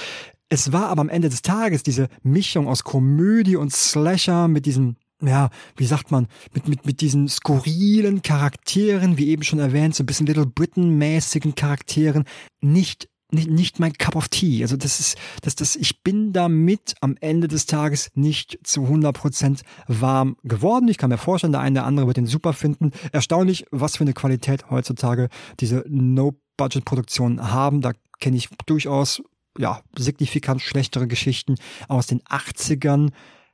Es 0.49 0.73
war 0.73 0.88
aber 0.88 1.02
am 1.02 1.11
Ende 1.11 1.28
des 1.28 1.43
Tages 1.43 1.83
diese 1.83 2.09
Mischung 2.23 2.66
aus 2.66 2.83
Komödie 2.83 3.57
und 3.57 3.75
Slasher 3.75 4.49
mit 4.49 4.64
diesem 4.64 4.97
ja, 5.21 5.50
wie 5.76 5.85
sagt 5.85 6.11
man, 6.11 6.28
mit, 6.54 6.66
mit, 6.66 6.87
mit 6.87 7.02
diesen 7.02 7.28
skurrilen 7.28 8.23
Charakteren, 8.23 9.19
wie 9.19 9.28
eben 9.28 9.43
schon 9.43 9.59
erwähnt, 9.59 9.95
so 9.95 10.02
ein 10.02 10.07
bisschen 10.07 10.26
Little 10.26 10.47
Britain-mäßigen 10.47 11.54
Charakteren, 11.54 12.25
nicht 12.62 13.11
nicht, 13.33 13.50
nicht 13.50 13.81
mein 13.81 13.93
Cup 13.95 14.16
of 14.16 14.28
Tea. 14.28 14.62
Also 14.62 14.76
das 14.76 15.00
ist, 15.00 15.19
das, 15.43 15.54
das, 15.54 15.76
ich 15.76 16.02
bin 16.02 16.33
damit 16.33 16.95
am 17.00 17.16
Ende 17.21 17.49
des 17.49 17.66
Tages 17.66 18.11
nicht 18.14 18.59
zu 18.64 18.83
100% 18.83 19.61
warm 19.88 20.37
geworden. 20.43 20.88
Ich 20.88 20.99
kann 20.99 21.11
mir 21.11 21.19
vorstellen, 21.19 21.52
der 21.52 21.61
eine 21.61 21.81
oder 21.81 21.87
andere 21.87 22.07
wird 22.07 22.16
den 22.16 22.26
super 22.26 22.52
finden. 22.52 22.93
Erstaunlich, 23.12 23.66
was 23.71 23.97
für 23.97 24.04
eine 24.04 24.14
Qualität 24.14 24.71
heutzutage 24.71 25.28
diese 25.61 25.85
No-Budget-Produktionen 25.88 27.50
haben. 27.50 27.81
Da 27.81 27.93
kenne 28.21 28.37
ich 28.37 28.49
durchaus, 28.66 29.23
ja, 29.59 29.83
signifikant 29.97 30.62
schlechtere 30.62 31.07
Geschichten 31.07 31.57
aus 31.88 32.07
den 32.07 32.23
80ern 32.23 33.11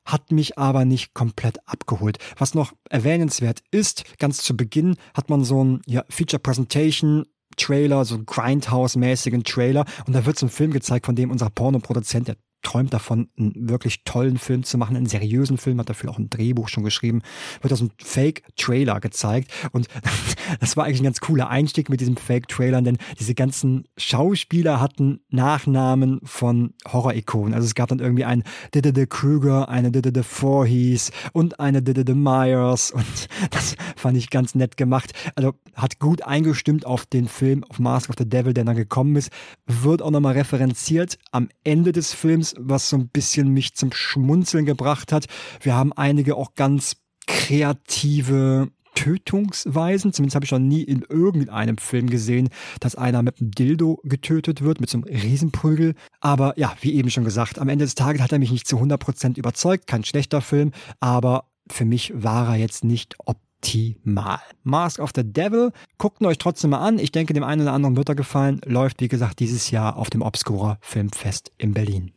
hat 0.06 0.32
mich 0.32 0.58
aber 0.58 0.84
nicht 0.84 1.14
komplett 1.14 1.58
abgeholt. 1.68 2.18
Was 2.38 2.54
noch 2.54 2.72
erwähnenswert 2.88 3.60
ist, 3.70 4.04
ganz 4.18 4.38
zu 4.38 4.56
Beginn 4.56 4.96
hat 5.14 5.28
man 5.28 5.44
so 5.44 5.62
ein 5.62 5.82
ja, 5.86 6.04
Feature 6.08 6.40
Presentation 6.40 7.26
Trailer, 7.60 8.04
so 8.04 8.16
Grindhouse-mäßigen 8.16 9.44
Trailer. 9.44 9.84
Und 10.06 10.14
da 10.14 10.24
wird 10.26 10.38
so 10.38 10.46
ein 10.46 10.50
Film 10.50 10.72
gezeigt, 10.72 11.06
von 11.06 11.14
dem 11.14 11.30
unser 11.30 11.50
Pornoproduzent, 11.50 12.28
der 12.28 12.36
träumt 12.62 12.92
davon, 12.92 13.28
einen 13.38 13.68
wirklich 13.68 14.04
tollen 14.04 14.38
Film 14.38 14.64
zu 14.64 14.78
machen, 14.78 14.96
einen 14.96 15.06
seriösen 15.06 15.58
Film, 15.58 15.78
hat 15.80 15.88
dafür 15.88 16.10
auch 16.10 16.18
ein 16.18 16.30
Drehbuch 16.30 16.68
schon 16.68 16.84
geschrieben, 16.84 17.22
wird 17.62 17.72
aus 17.72 17.80
einem 17.80 17.90
Fake-Trailer 17.98 19.00
gezeigt. 19.00 19.50
Und 19.72 19.88
das 20.60 20.76
war 20.76 20.84
eigentlich 20.84 21.00
ein 21.00 21.04
ganz 21.04 21.20
cooler 21.20 21.48
Einstieg 21.48 21.88
mit 21.88 22.00
diesem 22.00 22.16
Fake-Trailer, 22.16 22.82
denn 22.82 22.98
diese 23.18 23.34
ganzen 23.34 23.84
Schauspieler 23.96 24.80
hatten 24.80 25.20
Nachnamen 25.30 26.20
von 26.24 26.74
Horror-Ikonen. 26.86 27.54
Also 27.54 27.66
es 27.66 27.74
gab 27.74 27.88
dann 27.88 27.98
irgendwie 27.98 28.24
einen 28.24 28.44
Didde 28.74 29.06
Krüger, 29.06 29.68
eine 29.68 29.90
Didde 29.90 30.22
Voorhees 30.22 31.12
und 31.32 31.60
eine 31.60 31.82
Didde 31.82 32.14
Myers. 32.14 32.90
Und 32.90 33.28
das 33.50 33.76
fand 33.96 34.16
ich 34.16 34.30
ganz 34.30 34.54
nett 34.54 34.76
gemacht. 34.76 35.12
Also 35.34 35.54
hat 35.74 35.98
gut 35.98 36.22
eingestimmt 36.22 36.86
auf 36.86 37.06
den 37.06 37.28
Film, 37.28 37.64
auf 37.64 37.78
Mask 37.78 38.10
of 38.10 38.16
the 38.18 38.28
Devil, 38.28 38.54
der 38.54 38.64
dann 38.64 38.76
gekommen 38.76 39.16
ist. 39.16 39.30
Wird 39.66 40.02
auch 40.02 40.10
nochmal 40.10 40.34
referenziert 40.34 41.18
am 41.32 41.48
Ende 41.64 41.92
des 41.92 42.12
Films 42.12 42.49
was 42.58 42.88
so 42.88 42.96
ein 42.96 43.08
bisschen 43.08 43.48
mich 43.48 43.74
zum 43.74 43.92
Schmunzeln 43.92 44.66
gebracht 44.66 45.12
hat. 45.12 45.26
Wir 45.60 45.74
haben 45.74 45.92
einige 45.92 46.36
auch 46.36 46.54
ganz 46.54 46.96
kreative 47.26 48.70
Tötungsweisen. 48.94 50.12
Zumindest 50.12 50.34
habe 50.34 50.44
ich 50.44 50.50
noch 50.50 50.58
nie 50.58 50.82
in 50.82 51.02
irgendeinem 51.08 51.78
Film 51.78 52.10
gesehen, 52.10 52.48
dass 52.80 52.96
einer 52.96 53.22
mit 53.22 53.40
einem 53.40 53.50
Dildo 53.50 54.00
getötet 54.04 54.62
wird, 54.62 54.80
mit 54.80 54.90
so 54.90 54.98
einem 54.98 55.04
Riesenprügel. 55.04 55.94
Aber 56.20 56.58
ja, 56.58 56.74
wie 56.80 56.94
eben 56.94 57.10
schon 57.10 57.24
gesagt, 57.24 57.58
am 57.58 57.68
Ende 57.68 57.84
des 57.84 57.94
Tages 57.94 58.20
hat 58.20 58.32
er 58.32 58.38
mich 58.38 58.50
nicht 58.50 58.66
zu 58.66 58.76
100% 58.78 59.38
überzeugt. 59.38 59.86
Kein 59.86 60.04
schlechter 60.04 60.40
Film, 60.40 60.72
aber 61.00 61.44
für 61.70 61.84
mich 61.84 62.12
war 62.14 62.48
er 62.48 62.56
jetzt 62.56 62.84
nicht 62.84 63.14
optimal. 63.24 64.40
Mask 64.64 64.98
of 64.98 65.12
the 65.14 65.22
Devil, 65.24 65.72
guckt 65.98 66.20
ihn 66.20 66.26
euch 66.26 66.38
trotzdem 66.38 66.70
mal 66.70 66.86
an. 66.86 66.98
Ich 66.98 67.12
denke, 67.12 67.32
dem 67.32 67.44
einen 67.44 67.62
oder 67.62 67.72
anderen 67.72 67.96
wird 67.96 68.08
er 68.08 68.14
gefallen. 68.14 68.60
Läuft, 68.66 69.00
wie 69.00 69.08
gesagt, 69.08 69.38
dieses 69.38 69.70
Jahr 69.70 69.96
auf 69.96 70.10
dem 70.10 70.22
Obscura 70.22 70.78
Filmfest 70.80 71.52
in 71.58 71.72
Berlin 71.72 72.12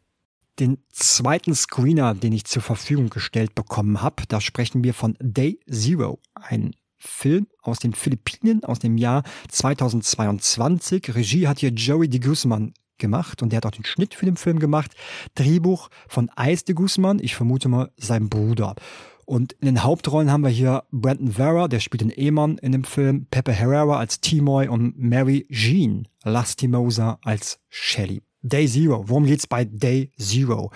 den 0.60 0.77
zweiten 0.91 1.55
Screener, 1.55 2.13
den 2.13 2.33
ich 2.33 2.45
zur 2.45 2.62
Verfügung 2.62 3.10
gestellt 3.10 3.55
bekommen 3.55 4.01
habe. 4.01 4.24
Da 4.27 4.41
sprechen 4.41 4.83
wir 4.83 4.93
von 4.93 5.17
Day 5.19 5.60
Zero, 5.69 6.19
ein 6.36 6.75
Film 6.98 7.48
aus 7.62 7.79
den 7.79 7.93
Philippinen 7.93 8.63
aus 8.63 8.79
dem 8.79 8.98
Jahr 8.98 9.24
2022. 9.50 11.15
Regie 11.15 11.48
hat 11.48 11.60
hier 11.60 11.72
Joey 11.72 12.07
de 12.07 12.19
Guzman 12.19 12.74
gemacht 12.98 13.41
und 13.41 13.51
der 13.51 13.57
hat 13.57 13.65
auch 13.65 13.72
den 13.72 13.86
Schnitt 13.86 14.13
für 14.13 14.25
den 14.25 14.38
Film 14.38 14.60
gemacht. 14.60 14.91
Drehbuch 15.36 15.89
von 16.07 16.31
Ice 16.39 16.63
de 16.65 16.75
Guzman, 16.75 17.19
ich 17.19 17.36
vermute 17.36 17.67
mal 17.67 17.91
sein 17.98 18.29
Bruder. 18.29 18.75
Und 19.25 19.53
in 19.53 19.67
den 19.67 19.83
Hauptrollen 19.83 20.31
haben 20.31 20.43
wir 20.43 20.50
hier 20.50 20.83
Brandon 20.91 21.31
Vera, 21.31 21.67
der 21.67 21.79
spielt 21.79 22.01
den 22.01 22.10
Ehemann 22.10 22.57
in 22.57 22.72
dem 22.72 22.83
Film, 22.83 23.27
Pepe 23.31 23.53
Herrera 23.53 23.98
als 23.98 24.19
Timoy 24.19 24.67
und 24.67 24.98
Mary 24.98 25.48
Jean 25.50 26.07
Lastimosa 26.24 27.19
als 27.24 27.60
Shelley. 27.69 28.22
Day 28.43 28.67
Zero. 28.67 29.03
Worum 29.07 29.25
geht's 29.25 29.47
bei 29.47 29.65
Day 29.65 30.12
Zero? 30.19 30.71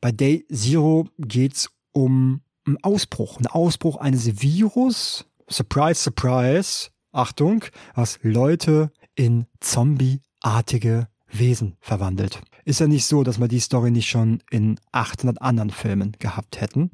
Bei 0.00 0.12
Day 0.12 0.44
Zero 0.52 1.08
geht's 1.18 1.70
um 1.92 2.42
einen 2.66 2.82
Ausbruch, 2.82 3.36
einen 3.38 3.46
Ausbruch 3.46 3.96
eines 3.96 4.42
Virus. 4.42 5.24
Surprise, 5.48 6.02
surprise. 6.02 6.90
Achtung, 7.12 7.64
was 7.94 8.18
Leute 8.22 8.90
in 9.14 9.46
zombieartige 9.60 11.08
Wesen 11.30 11.76
verwandelt. 11.80 12.40
Ist 12.64 12.80
ja 12.80 12.88
nicht 12.88 13.06
so, 13.06 13.22
dass 13.22 13.38
wir 13.38 13.48
die 13.48 13.60
Story 13.60 13.90
nicht 13.90 14.08
schon 14.08 14.42
in 14.50 14.80
800 14.92 15.40
anderen 15.40 15.70
Filmen 15.70 16.12
gehabt 16.18 16.60
hätten. 16.60 16.90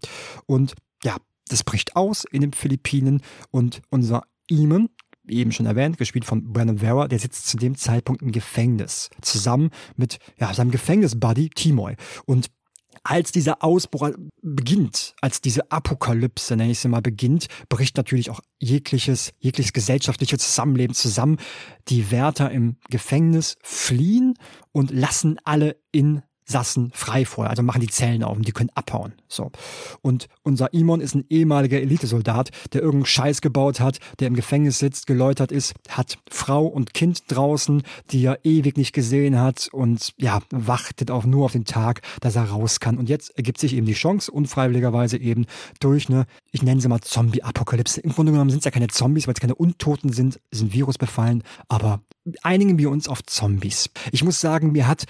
Und 0.46 0.74
ja, 1.04 1.16
das 1.48 1.64
bricht 1.64 1.96
aus 1.96 2.24
in 2.30 2.42
den 2.42 2.52
Philippinen 2.52 3.22
und 3.50 3.80
unser 3.88 4.24
Eamon, 4.50 4.90
eben 5.30 5.52
schon 5.52 5.66
erwähnt, 5.66 5.98
gespielt 5.98 6.24
von 6.24 6.52
Brandon 6.52 6.78
Vera, 6.78 7.08
der 7.08 7.18
sitzt 7.18 7.48
zu 7.48 7.56
dem 7.56 7.76
Zeitpunkt 7.76 8.22
im 8.22 8.32
Gefängnis, 8.32 9.10
zusammen 9.22 9.70
mit 9.96 10.18
ja, 10.38 10.52
seinem 10.52 10.70
Gefängnisbuddy 10.70 11.50
Timoy. 11.50 11.96
Und 12.26 12.50
als 13.02 13.32
dieser 13.32 13.64
Ausbruch 13.64 14.10
beginnt, 14.42 15.14
als 15.20 15.40
diese 15.40 15.70
Apokalypse, 15.70 16.56
nenne 16.56 16.72
ich 16.72 16.80
sie 16.80 16.88
mal, 16.88 17.00
beginnt, 17.00 17.46
bricht 17.68 17.96
natürlich 17.96 18.30
auch 18.30 18.40
jegliches, 18.58 19.32
jegliches 19.38 19.72
gesellschaftliches 19.72 20.40
Zusammenleben 20.40 20.94
zusammen. 20.94 21.38
Die 21.88 22.10
Wärter 22.10 22.50
im 22.50 22.76
Gefängnis 22.90 23.56
fliehen 23.62 24.34
und 24.72 24.90
lassen 24.90 25.38
alle 25.44 25.76
in 25.92 26.22
Sassen 26.44 26.90
frei 26.94 27.24
vorher, 27.24 27.50
also 27.50 27.62
machen 27.62 27.80
die 27.80 27.88
Zellen 27.88 28.22
auf 28.22 28.36
und 28.36 28.46
die 28.46 28.52
können 28.52 28.70
abhauen. 28.74 29.12
So. 29.28 29.50
Und 30.02 30.26
unser 30.42 30.72
Imon 30.74 31.00
ist 31.00 31.14
ein 31.14 31.24
ehemaliger 31.30 31.80
Elitesoldat, 31.80 32.50
der 32.72 32.82
irgendeinen 32.82 33.06
Scheiß 33.06 33.40
gebaut 33.40 33.80
hat, 33.80 33.98
der 34.18 34.26
im 34.26 34.34
Gefängnis 34.34 34.78
sitzt, 34.78 35.06
geläutert 35.06 35.52
ist, 35.52 35.74
hat 35.88 36.18
Frau 36.28 36.66
und 36.66 36.92
Kind 36.92 37.24
draußen, 37.28 37.82
die 38.10 38.24
er 38.24 38.44
ewig 38.44 38.76
nicht 38.76 38.92
gesehen 38.92 39.38
hat 39.38 39.68
und 39.72 40.12
ja, 40.18 40.40
wartet 40.50 41.10
auch 41.10 41.24
nur 41.24 41.44
auf 41.44 41.52
den 41.52 41.64
Tag, 41.64 42.02
dass 42.20 42.36
er 42.36 42.44
raus 42.44 42.80
kann. 42.80 42.98
Und 42.98 43.08
jetzt 43.08 43.36
ergibt 43.36 43.58
sich 43.58 43.74
eben 43.74 43.86
die 43.86 43.92
Chance, 43.92 44.30
unfreiwilligerweise 44.32 45.16
eben 45.18 45.46
durch 45.78 46.08
eine, 46.08 46.26
ich 46.50 46.62
nenne 46.62 46.80
sie 46.80 46.88
mal 46.88 47.00
Zombie-Apokalypse. 47.00 48.00
Im 48.00 48.12
Grunde 48.12 48.32
genommen 48.32 48.50
sind 48.50 48.60
es 48.60 48.64
ja 48.64 48.70
keine 48.70 48.88
Zombies, 48.88 49.26
weil 49.26 49.34
es 49.34 49.40
keine 49.40 49.54
Untoten 49.54 50.12
sind, 50.12 50.40
sind 50.50 50.72
Virus 50.72 50.98
befallen, 50.98 51.44
aber 51.68 52.00
einigen 52.42 52.78
wir 52.78 52.90
uns 52.90 53.08
auf 53.08 53.22
Zombies. 53.24 53.90
Ich 54.12 54.24
muss 54.24 54.40
sagen, 54.40 54.72
mir 54.72 54.86
hat 54.86 55.04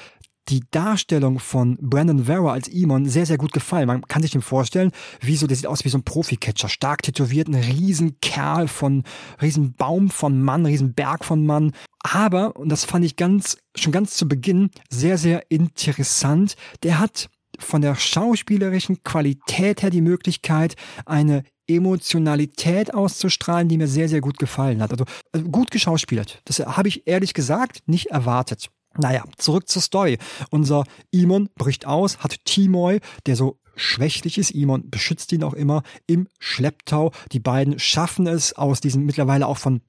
die 0.50 0.62
Darstellung 0.70 1.38
von 1.38 1.78
Brandon 1.80 2.24
Vera 2.24 2.52
als 2.52 2.68
Imon 2.68 3.08
sehr, 3.08 3.26
sehr 3.26 3.38
gut 3.38 3.52
gefallen. 3.52 3.86
Man 3.86 4.02
kann 4.02 4.22
sich 4.22 4.34
ihm 4.34 4.42
vorstellen, 4.42 4.90
wie 5.20 5.36
so, 5.36 5.46
der 5.46 5.56
sieht 5.56 5.66
aus 5.66 5.84
wie 5.84 5.88
so 5.88 5.98
ein 5.98 6.02
Profi-Catcher, 6.02 6.68
stark 6.68 7.02
tätowiert, 7.02 7.48
ein 7.48 7.54
Riesenkerl 7.54 8.68
von, 8.68 9.04
Riesenbaum 9.40 10.10
von 10.10 10.42
Mann, 10.42 10.66
Riesenberg 10.66 11.24
von 11.24 11.46
Mann. 11.46 11.72
Aber, 12.02 12.56
und 12.56 12.68
das 12.68 12.84
fand 12.84 13.04
ich 13.04 13.16
ganz, 13.16 13.58
schon 13.76 13.92
ganz 13.92 14.14
zu 14.14 14.26
Beginn 14.26 14.70
sehr, 14.90 15.18
sehr 15.18 15.50
interessant, 15.50 16.56
der 16.82 16.98
hat 16.98 17.30
von 17.58 17.82
der 17.82 17.94
schauspielerischen 17.94 19.02
Qualität 19.04 19.82
her 19.82 19.90
die 19.90 20.00
Möglichkeit, 20.00 20.76
eine 21.04 21.44
Emotionalität 21.68 22.92
auszustrahlen, 22.92 23.68
die 23.68 23.78
mir 23.78 23.86
sehr, 23.86 24.08
sehr 24.08 24.20
gut 24.20 24.38
gefallen 24.38 24.82
hat. 24.82 24.90
Also, 24.90 25.04
also 25.32 25.46
gut 25.48 25.70
geschauspielert. 25.70 26.40
Das 26.46 26.58
habe 26.58 26.88
ich 26.88 27.06
ehrlich 27.06 27.34
gesagt 27.34 27.82
nicht 27.86 28.06
erwartet. 28.06 28.70
Naja, 28.98 29.24
zurück 29.38 29.68
zur 29.68 29.82
Story. 29.82 30.18
Unser 30.50 30.84
Imon 31.10 31.48
bricht 31.54 31.86
aus, 31.86 32.18
hat 32.18 32.44
Timoy, 32.44 33.00
der 33.26 33.36
so 33.36 33.58
schwächlich 33.76 34.38
ist. 34.38 34.50
Imon 34.50 34.90
beschützt 34.90 35.32
ihn 35.32 35.44
auch 35.44 35.54
immer 35.54 35.82
im 36.06 36.28
Schlepptau. 36.38 37.12
Die 37.32 37.40
beiden 37.40 37.78
schaffen 37.78 38.26
es 38.26 38.52
aus 38.52 38.80
diesem 38.80 39.06
mittlerweile 39.06 39.46
auch 39.46 39.58
von 39.58 39.80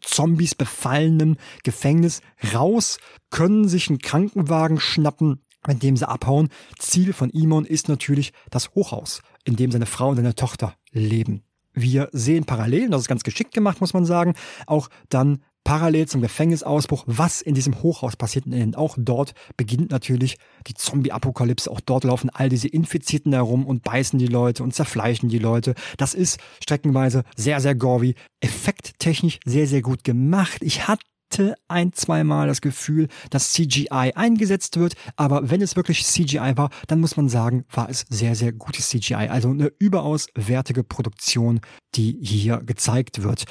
Zombies 0.00 0.54
befallenen 0.54 1.36
Gefängnis 1.62 2.20
raus, 2.54 2.98
können 3.30 3.68
sich 3.68 3.88
einen 3.88 3.98
Krankenwagen 3.98 4.78
schnappen, 4.78 5.42
mit 5.66 5.82
dem 5.82 5.96
sie 5.96 6.08
abhauen. 6.08 6.50
Ziel 6.78 7.12
von 7.12 7.30
Imon 7.30 7.64
ist 7.64 7.88
natürlich 7.88 8.32
das 8.50 8.74
Hochhaus, 8.74 9.22
in 9.44 9.56
dem 9.56 9.70
seine 9.70 9.86
Frau 9.86 10.10
und 10.10 10.16
seine 10.16 10.34
Tochter 10.34 10.74
leben. 10.92 11.42
Wir 11.72 12.08
sehen 12.12 12.44
parallel, 12.44 12.90
das 12.90 13.02
ist 13.02 13.08
ganz 13.08 13.22
geschickt 13.22 13.52
gemacht, 13.52 13.80
muss 13.80 13.94
man 13.94 14.04
sagen, 14.04 14.34
auch 14.66 14.88
dann 15.08 15.42
parallel 15.66 16.06
zum 16.06 16.22
Gefängnisausbruch, 16.22 17.02
was 17.06 17.42
in 17.42 17.54
diesem 17.54 17.82
Hochhaus 17.82 18.14
passiert. 18.14 18.44
Denn 18.46 18.76
auch 18.76 18.94
dort 18.96 19.34
beginnt 19.56 19.90
natürlich 19.90 20.38
die 20.68 20.74
Zombie-Apokalypse. 20.74 21.68
Auch 21.68 21.80
dort 21.80 22.04
laufen 22.04 22.30
all 22.30 22.48
diese 22.48 22.68
Infizierten 22.68 23.32
herum 23.32 23.66
und 23.66 23.82
beißen 23.82 24.16
die 24.18 24.28
Leute 24.28 24.62
und 24.62 24.74
zerfleischen 24.74 25.28
die 25.28 25.40
Leute. 25.40 25.74
Das 25.96 26.14
ist 26.14 26.38
streckenweise 26.62 27.24
sehr, 27.34 27.60
sehr 27.60 27.74
gory. 27.74 28.14
Effekttechnisch 28.40 29.40
sehr, 29.44 29.66
sehr 29.66 29.82
gut 29.82 30.04
gemacht. 30.04 30.58
Ich 30.62 30.86
hatte 30.86 31.56
ein, 31.66 31.92
zweimal 31.92 32.46
das 32.46 32.60
Gefühl, 32.60 33.08
dass 33.30 33.52
CGI 33.52 34.12
eingesetzt 34.14 34.78
wird, 34.78 34.94
aber 35.16 35.50
wenn 35.50 35.60
es 35.60 35.74
wirklich 35.74 36.04
CGI 36.04 36.52
war, 36.54 36.70
dann 36.86 37.00
muss 37.00 37.16
man 37.16 37.28
sagen, 37.28 37.64
war 37.72 37.90
es 37.90 38.06
sehr, 38.08 38.36
sehr 38.36 38.52
gutes 38.52 38.90
CGI. 38.90 39.28
Also 39.28 39.50
eine 39.50 39.72
überaus 39.80 40.28
wertige 40.36 40.84
Produktion, 40.84 41.60
die 41.96 42.16
hier 42.22 42.58
gezeigt 42.58 43.24
wird. 43.24 43.46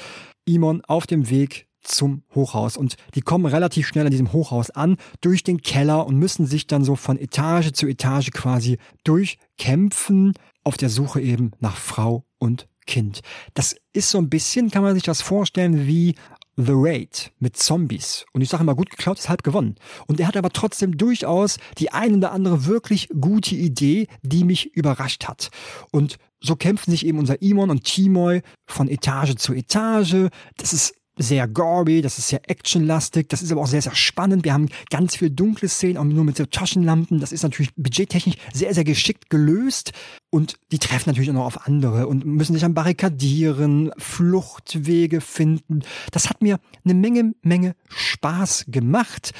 Imon 0.46 0.82
auf 0.86 1.06
dem 1.06 1.28
Weg 1.28 1.66
zum 1.88 2.22
Hochhaus. 2.34 2.76
Und 2.76 2.96
die 3.14 3.20
kommen 3.20 3.46
relativ 3.46 3.86
schnell 3.86 4.06
an 4.06 4.10
diesem 4.10 4.32
Hochhaus 4.32 4.70
an, 4.70 4.96
durch 5.20 5.42
den 5.42 5.62
Keller 5.62 6.06
und 6.06 6.18
müssen 6.18 6.46
sich 6.46 6.66
dann 6.66 6.84
so 6.84 6.96
von 6.96 7.18
Etage 7.18 7.72
zu 7.72 7.86
Etage 7.86 8.30
quasi 8.30 8.78
durchkämpfen, 9.04 10.34
auf 10.64 10.76
der 10.76 10.90
Suche 10.90 11.20
eben 11.20 11.52
nach 11.60 11.76
Frau 11.76 12.24
und 12.38 12.68
Kind. 12.86 13.20
Das 13.54 13.76
ist 13.92 14.10
so 14.10 14.18
ein 14.18 14.30
bisschen, 14.30 14.70
kann 14.70 14.82
man 14.82 14.94
sich 14.94 15.02
das 15.02 15.20
vorstellen, 15.20 15.86
wie 15.86 16.14
The 16.56 16.72
Raid 16.74 17.32
mit 17.38 17.56
Zombies. 17.56 18.24
Und 18.32 18.40
ich 18.40 18.48
sage 18.48 18.62
immer, 18.62 18.74
gut 18.74 18.88
geklaut 18.88 19.18
ist 19.18 19.28
halb 19.28 19.42
gewonnen. 19.42 19.74
Und 20.06 20.20
er 20.20 20.28
hat 20.28 20.36
aber 20.36 20.50
trotzdem 20.50 20.96
durchaus 20.96 21.58
die 21.78 21.92
ein 21.92 22.14
oder 22.14 22.32
andere 22.32 22.64
wirklich 22.64 23.08
gute 23.20 23.54
Idee, 23.54 24.06
die 24.22 24.44
mich 24.44 24.74
überrascht 24.74 25.26
hat. 25.28 25.50
Und 25.92 26.16
so 26.40 26.56
kämpfen 26.56 26.90
sich 26.90 27.04
eben 27.04 27.18
unser 27.18 27.42
Imon 27.42 27.70
und 27.70 27.84
Timoy 27.84 28.40
von 28.66 28.88
Etage 28.88 29.34
zu 29.36 29.52
Etage. 29.52 30.28
Das 30.56 30.72
ist 30.72 30.94
sehr 31.18 31.48
gory, 31.48 32.02
das 32.02 32.18
ist 32.18 32.28
sehr 32.28 32.48
actionlastig, 32.48 33.28
das 33.28 33.42
ist 33.42 33.50
aber 33.50 33.62
auch 33.62 33.66
sehr, 33.66 33.82
sehr 33.82 33.94
spannend. 33.94 34.44
Wir 34.44 34.52
haben 34.52 34.68
ganz 34.90 35.16
viel 35.16 35.30
dunkle 35.30 35.68
Szenen, 35.68 35.96
auch 35.96 36.04
nur 36.04 36.24
mit 36.24 36.36
so 36.36 36.44
Taschenlampen. 36.44 37.20
Das 37.20 37.32
ist 37.32 37.42
natürlich 37.42 37.74
budgettechnisch 37.74 38.36
sehr, 38.52 38.74
sehr 38.74 38.84
geschickt 38.84 39.30
gelöst. 39.30 39.92
Und 40.30 40.56
die 40.72 40.78
treffen 40.78 41.08
natürlich 41.08 41.30
auch 41.30 41.34
noch 41.34 41.46
auf 41.46 41.66
andere 41.66 42.06
und 42.06 42.26
müssen 42.26 42.52
sich 42.52 42.62
dann 42.62 42.74
barrikadieren, 42.74 43.90
Fluchtwege 43.96 45.20
finden. 45.20 45.82
Das 46.12 46.28
hat 46.28 46.42
mir 46.42 46.60
eine 46.84 46.94
Menge, 46.94 47.34
Menge 47.42 47.74
Spaß 47.88 48.66
gemacht. 48.68 49.32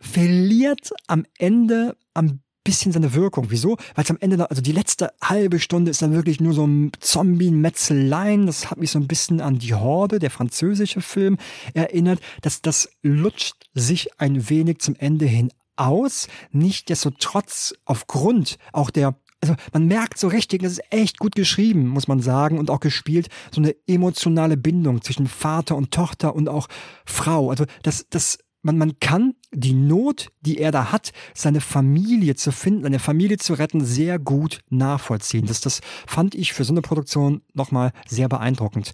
Verliert 0.00 0.92
am 1.08 1.24
Ende 1.38 1.96
am 2.14 2.40
bisschen 2.68 2.92
seine 2.92 3.14
Wirkung. 3.14 3.46
Wieso? 3.48 3.78
Weil 3.94 4.04
es 4.04 4.10
am 4.10 4.18
Ende, 4.20 4.50
also 4.50 4.60
die 4.60 4.72
letzte 4.72 5.10
halbe 5.22 5.58
Stunde 5.58 5.90
ist 5.90 6.02
dann 6.02 6.12
wirklich 6.12 6.38
nur 6.38 6.52
so 6.52 6.66
ein 6.66 6.92
Zombie-Metzeleien. 7.00 8.44
Das 8.44 8.70
hat 8.70 8.76
mich 8.76 8.90
so 8.90 8.98
ein 8.98 9.08
bisschen 9.08 9.40
an 9.40 9.58
die 9.58 9.72
Horde, 9.72 10.18
der 10.18 10.30
französische 10.30 11.00
Film, 11.00 11.38
erinnert. 11.72 12.20
Das, 12.42 12.60
das 12.60 12.90
lutscht 13.00 13.54
sich 13.72 14.20
ein 14.20 14.50
wenig 14.50 14.80
zum 14.80 14.96
Ende 14.96 15.24
hin 15.24 15.50
aus. 15.76 16.28
Nichtsdestotrotz 16.52 17.74
aufgrund 17.86 18.58
auch 18.72 18.90
der 18.90 19.14
also 19.40 19.54
man 19.72 19.86
merkt 19.86 20.18
so 20.18 20.26
richtig, 20.26 20.62
das 20.62 20.72
ist 20.72 20.82
echt 20.90 21.20
gut 21.20 21.36
geschrieben, 21.36 21.86
muss 21.86 22.08
man 22.08 22.18
sagen, 22.18 22.58
und 22.58 22.70
auch 22.70 22.80
gespielt, 22.80 23.28
so 23.52 23.60
eine 23.60 23.76
emotionale 23.86 24.56
Bindung 24.56 25.00
zwischen 25.00 25.28
Vater 25.28 25.76
und 25.76 25.92
Tochter 25.92 26.34
und 26.34 26.48
auch 26.48 26.66
Frau. 27.04 27.48
Also 27.50 27.64
das, 27.84 28.06
das 28.10 28.40
man, 28.68 28.76
man 28.76 29.00
kann 29.00 29.34
die 29.50 29.72
Not, 29.72 30.30
die 30.42 30.58
er 30.58 30.70
da 30.70 30.92
hat, 30.92 31.12
seine 31.34 31.62
Familie 31.62 32.34
zu 32.34 32.52
finden, 32.52 32.82
seine 32.82 32.98
Familie 32.98 33.38
zu 33.38 33.54
retten, 33.54 33.82
sehr 33.82 34.18
gut 34.18 34.60
nachvollziehen. 34.68 35.46
Das, 35.46 35.62
das 35.62 35.80
fand 36.06 36.34
ich 36.34 36.52
für 36.52 36.64
so 36.64 36.74
eine 36.74 36.82
Produktion 36.82 37.40
nochmal 37.54 37.92
sehr 38.06 38.28
beeindruckend. 38.28 38.92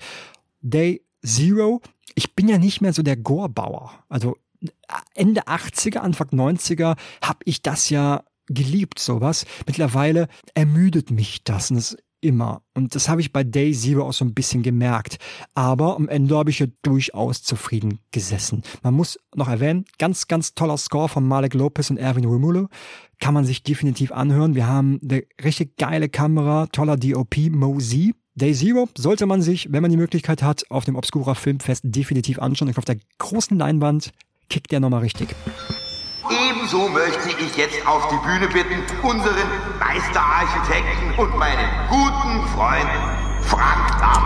Day 0.60 1.02
Zero, 1.26 1.80
ich 2.14 2.34
bin 2.36 2.48
ja 2.48 2.58
nicht 2.58 2.82
mehr 2.82 2.92
so 2.92 3.02
der 3.02 3.16
Gorbauer. 3.16 4.04
Also 4.08 4.36
Ende 5.14 5.42
80er, 5.42 5.98
Anfang 5.98 6.28
90er 6.28 6.96
habe 7.20 7.40
ich 7.44 7.60
das 7.60 7.90
ja 7.90 8.22
geliebt, 8.46 9.00
sowas. 9.00 9.44
Mittlerweile 9.66 10.28
ermüdet 10.54 11.10
mich 11.10 11.42
das. 11.42 11.70
Und 11.70 11.78
das 11.78 11.96
immer. 12.24 12.62
Und 12.74 12.94
das 12.94 13.08
habe 13.08 13.20
ich 13.20 13.32
bei 13.32 13.44
Day 13.44 13.72
Zero 13.72 14.08
auch 14.08 14.12
so 14.12 14.24
ein 14.24 14.34
bisschen 14.34 14.62
gemerkt. 14.62 15.18
Aber 15.54 15.96
am 15.96 16.08
Ende 16.08 16.36
habe 16.36 16.50
ich 16.50 16.58
ja 16.58 16.66
durchaus 16.82 17.42
zufrieden 17.42 18.00
gesessen. 18.10 18.62
Man 18.82 18.94
muss 18.94 19.18
noch 19.34 19.48
erwähnen, 19.48 19.84
ganz, 19.98 20.26
ganz 20.26 20.54
toller 20.54 20.78
Score 20.78 21.08
von 21.08 21.26
Malek 21.26 21.54
Lopez 21.54 21.90
und 21.90 21.98
Erwin 21.98 22.24
Romulo. 22.24 22.68
Kann 23.20 23.34
man 23.34 23.44
sich 23.44 23.62
definitiv 23.62 24.10
anhören. 24.10 24.54
Wir 24.54 24.66
haben 24.66 24.98
eine 25.02 25.22
richtig 25.44 25.76
geile 25.76 26.08
Kamera, 26.08 26.66
toller 26.72 26.96
DOP, 26.96 27.36
Mosey. 27.50 28.14
Day 28.34 28.52
Zero 28.54 28.88
sollte 28.96 29.26
man 29.26 29.42
sich, 29.42 29.70
wenn 29.70 29.82
man 29.82 29.90
die 29.90 29.96
Möglichkeit 29.96 30.42
hat, 30.42 30.68
auf 30.70 30.84
dem 30.84 30.96
Obscura 30.96 31.34
Filmfest 31.34 31.82
definitiv 31.84 32.40
anschauen. 32.40 32.68
Und 32.68 32.78
auf 32.78 32.84
der 32.84 32.96
großen 33.18 33.56
Leinwand 33.56 34.10
kickt 34.48 34.72
der 34.72 34.80
nochmal 34.80 35.00
richtig. 35.00 35.28
Ebenso 36.64 36.88
möchte 36.88 37.28
ich 37.28 37.54
jetzt 37.58 37.86
auf 37.86 38.08
die 38.08 38.16
Bühne 38.26 38.48
bitten 38.48 38.82
unseren 39.02 39.34
Meisterarchitekten 39.78 41.10
und 41.18 41.36
meinen 41.36 41.68
guten 41.90 42.48
Freund 42.54 42.88
Frank 43.42 43.98
Damm. 44.00 44.22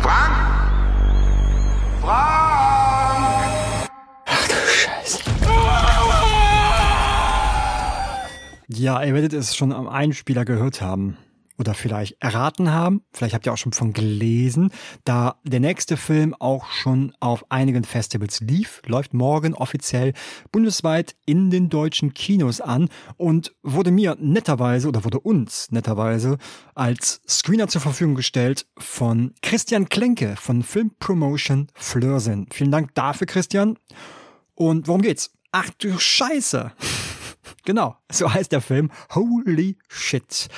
Frank? 0.00 0.34
Frank! 2.00 3.88
Ach 4.26 4.48
du 4.48 4.54
Scheiße. 4.54 5.20
Ja, 8.66 9.04
ihr 9.04 9.14
werdet 9.14 9.34
es 9.34 9.54
schon 9.54 9.72
am 9.72 9.86
Einspieler 9.86 10.44
gehört 10.44 10.80
haben 10.80 11.16
oder 11.58 11.74
vielleicht 11.74 12.16
erraten 12.20 12.72
haben, 12.72 13.02
vielleicht 13.12 13.34
habt 13.34 13.46
ihr 13.46 13.52
auch 13.52 13.58
schon 13.58 13.72
von 13.72 13.92
gelesen, 13.92 14.70
da 15.04 15.36
der 15.44 15.60
nächste 15.60 15.96
Film 15.96 16.34
auch 16.34 16.66
schon 16.70 17.12
auf 17.20 17.50
einigen 17.50 17.84
Festivals 17.84 18.40
lief, 18.40 18.82
läuft 18.86 19.14
morgen 19.14 19.54
offiziell 19.54 20.12
bundesweit 20.52 21.14
in 21.26 21.50
den 21.50 21.68
deutschen 21.68 22.14
Kinos 22.14 22.60
an 22.60 22.88
und 23.16 23.54
wurde 23.62 23.90
mir 23.90 24.16
netterweise 24.20 24.88
oder 24.88 25.04
wurde 25.04 25.20
uns 25.20 25.70
netterweise 25.70 26.38
als 26.74 27.20
Screener 27.28 27.68
zur 27.68 27.80
Verfügung 27.80 28.14
gestellt 28.14 28.66
von 28.78 29.34
Christian 29.42 29.88
Klenke 29.88 30.34
von 30.36 30.62
Film 30.62 30.90
Promotion 30.98 31.68
Flörsinn. 31.74 32.46
Vielen 32.52 32.70
Dank 32.70 32.94
dafür, 32.94 33.26
Christian. 33.26 33.78
Und 34.54 34.88
worum 34.88 35.02
geht's? 35.02 35.32
Ach 35.52 35.70
du 35.78 35.98
Scheiße! 35.98 36.72
Genau, 37.64 37.96
so 38.10 38.32
heißt 38.32 38.52
der 38.52 38.60
Film. 38.60 38.90
Holy 39.14 39.78
shit. 39.88 40.48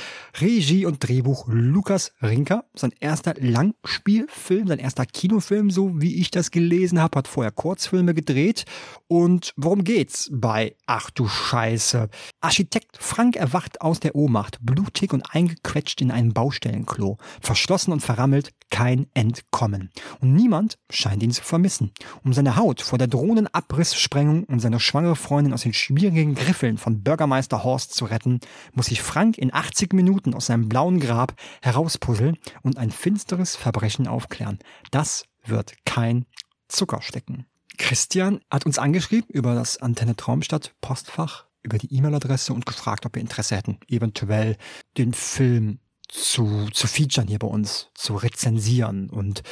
Regie 0.41 0.87
und 0.87 1.07
Drehbuch 1.07 1.47
Lukas 1.49 2.13
Rinker. 2.23 2.65
Sein 2.75 2.93
erster 3.01 3.35
Langspielfilm, 3.39 4.69
sein 4.69 4.79
erster 4.79 5.07
Kinofilm, 5.07 5.71
so 5.71 6.01
wie 6.01 6.17
ich 6.21 6.31
das 6.31 6.51
gelesen 6.51 7.01
habe, 7.01 7.19
hat 7.19 7.29
vorher 7.29 7.53
Kurzfilme 7.53 8.15
gedreht. 8.15 8.65
Und 9.09 9.53
worum 9.57 9.85
geht's 9.85 10.31
bei 10.33 10.77
Ach 10.87 11.11
du 11.11 11.29
Scheiße? 11.29 12.09
Architekt 12.41 12.99
Frank 12.99 13.37
erwacht 13.37 13.81
aus 13.81 14.01
der 14.01 14.15
Ohnmacht, 14.15 14.59
blutig 14.61 15.13
und 15.13 15.35
eingequetscht 15.35 16.01
in 16.01 16.11
einem 16.11 16.33
Baustellenklo. 16.33 17.19
Verschlossen 17.41 17.93
und 17.93 18.01
verrammelt, 18.01 18.53
kein 18.71 19.07
Entkommen. 19.15 19.91
Und 20.21 20.35
niemand 20.35 20.79
scheint 20.91 21.23
ihn 21.23 21.31
zu 21.31 21.43
vermissen. 21.43 21.93
Um 22.25 22.33
seine 22.33 22.57
Haut 22.57 22.81
vor 22.83 22.99
der 22.99 23.07
drohenden 23.07 23.47
Abrisssprengung 23.47 24.45
und 24.45 24.61
seine 24.61 24.81
schwangere 24.81 25.17
Freundin 25.17 25.53
aus 25.53 25.63
den 25.63 25.73
schwierigen 25.73 26.35
Griffeln 26.35 26.76
von 26.79 27.03
Bürgermeister 27.03 27.65
Horst 27.65 27.95
zu 27.95 28.05
retten, 28.05 28.41
muss 28.73 28.87
sich 28.87 29.03
Frank 29.03 29.39
in 29.39 29.53
80 29.53 29.93
Minuten 29.93 30.35
aus 30.35 30.47
seinem 30.47 30.69
blauen 30.69 31.01
Grab 31.01 31.35
herauspuzzeln 31.63 32.39
und 32.63 32.79
ein 32.79 32.91
finsteres 32.91 33.57
Verbrechen 33.57 34.07
aufklären. 34.07 34.59
Das 34.91 35.25
wird 35.45 35.75
kein 35.85 36.27
Zuckerstecken. 36.69 37.47
Christian 37.79 38.41
hat 38.51 38.67
uns 38.67 38.79
angeschrieben 38.79 39.29
über 39.31 39.55
das 39.55 39.79
Antenne 39.79 40.17
Traumstadt 40.17 40.75
Postfach, 40.81 41.47
über 41.63 41.79
die 41.79 41.93
E-Mail-Adresse 41.95 42.53
und 42.53 42.67
gefragt, 42.67 43.07
ob 43.07 43.15
wir 43.15 43.21
Interesse 43.21 43.57
hätten, 43.57 43.79
eventuell 43.89 44.57
den 44.97 45.13
Film 45.13 45.81
zu, 46.09 46.69
zu 46.73 46.87
featuren 46.87 47.29
hier 47.29 47.39
bei 47.39 47.49
uns, 47.49 47.91
zu 47.95 48.17
rezensieren. 48.17 49.11
Und 49.11 49.43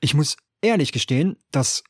ich 0.00 0.14
muss 0.14 0.36
ehrlich 0.60 0.92
gestehen, 0.92 1.36
dass 1.50 1.84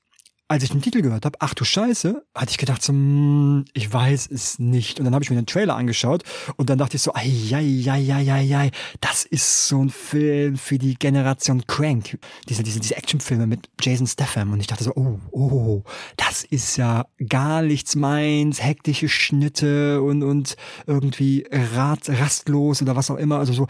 als 0.50 0.64
ich 0.64 0.70
den 0.70 0.82
Titel 0.82 1.00
gehört 1.00 1.24
habe, 1.24 1.38
ach 1.38 1.54
du 1.54 1.64
Scheiße, 1.64 2.24
hatte 2.34 2.50
ich 2.50 2.58
gedacht 2.58 2.82
so, 2.82 2.92
mm, 2.92 3.66
ich 3.72 3.92
weiß 3.92 4.28
es 4.32 4.58
nicht. 4.58 4.98
Und 4.98 5.04
dann 5.04 5.14
habe 5.14 5.22
ich 5.22 5.30
mir 5.30 5.36
den 5.36 5.46
Trailer 5.46 5.76
angeschaut 5.76 6.24
und 6.56 6.68
dann 6.68 6.76
dachte 6.76 6.96
ich 6.96 7.02
so, 7.02 7.14
ei, 7.14 7.30
ei, 7.52 7.84
ei, 7.88 8.12
ei, 8.12 8.32
ei, 8.32 8.56
ei, 8.56 8.70
das 9.00 9.24
ist 9.24 9.68
so 9.68 9.80
ein 9.80 9.90
Film 9.90 10.56
für 10.56 10.76
die 10.76 10.96
Generation 10.96 11.64
Crank. 11.68 12.18
Diese, 12.48 12.64
diese, 12.64 12.80
diese 12.80 12.96
Actionfilme 12.96 13.46
mit 13.46 13.70
Jason 13.80 14.08
Statham. 14.08 14.52
Und 14.52 14.58
ich 14.58 14.66
dachte 14.66 14.82
so, 14.82 14.92
oh, 14.96 15.20
oh, 15.30 15.84
das 16.16 16.42
ist 16.42 16.76
ja 16.76 17.06
gar 17.28 17.62
nichts 17.62 17.94
meins, 17.94 18.60
hektische 18.60 19.08
Schnitte 19.08 20.02
und, 20.02 20.24
und 20.24 20.56
irgendwie 20.88 21.46
rat, 21.52 22.08
rastlos 22.08 22.82
oder 22.82 22.96
was 22.96 23.08
auch 23.08 23.18
immer. 23.18 23.38
Also 23.38 23.52
so, 23.52 23.68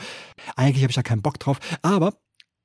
eigentlich 0.56 0.82
habe 0.82 0.92
ich 0.92 0.96
da 0.96 1.02
keinen 1.02 1.20
Bock 1.20 1.38
drauf. 1.38 1.58
Aber 1.82 2.14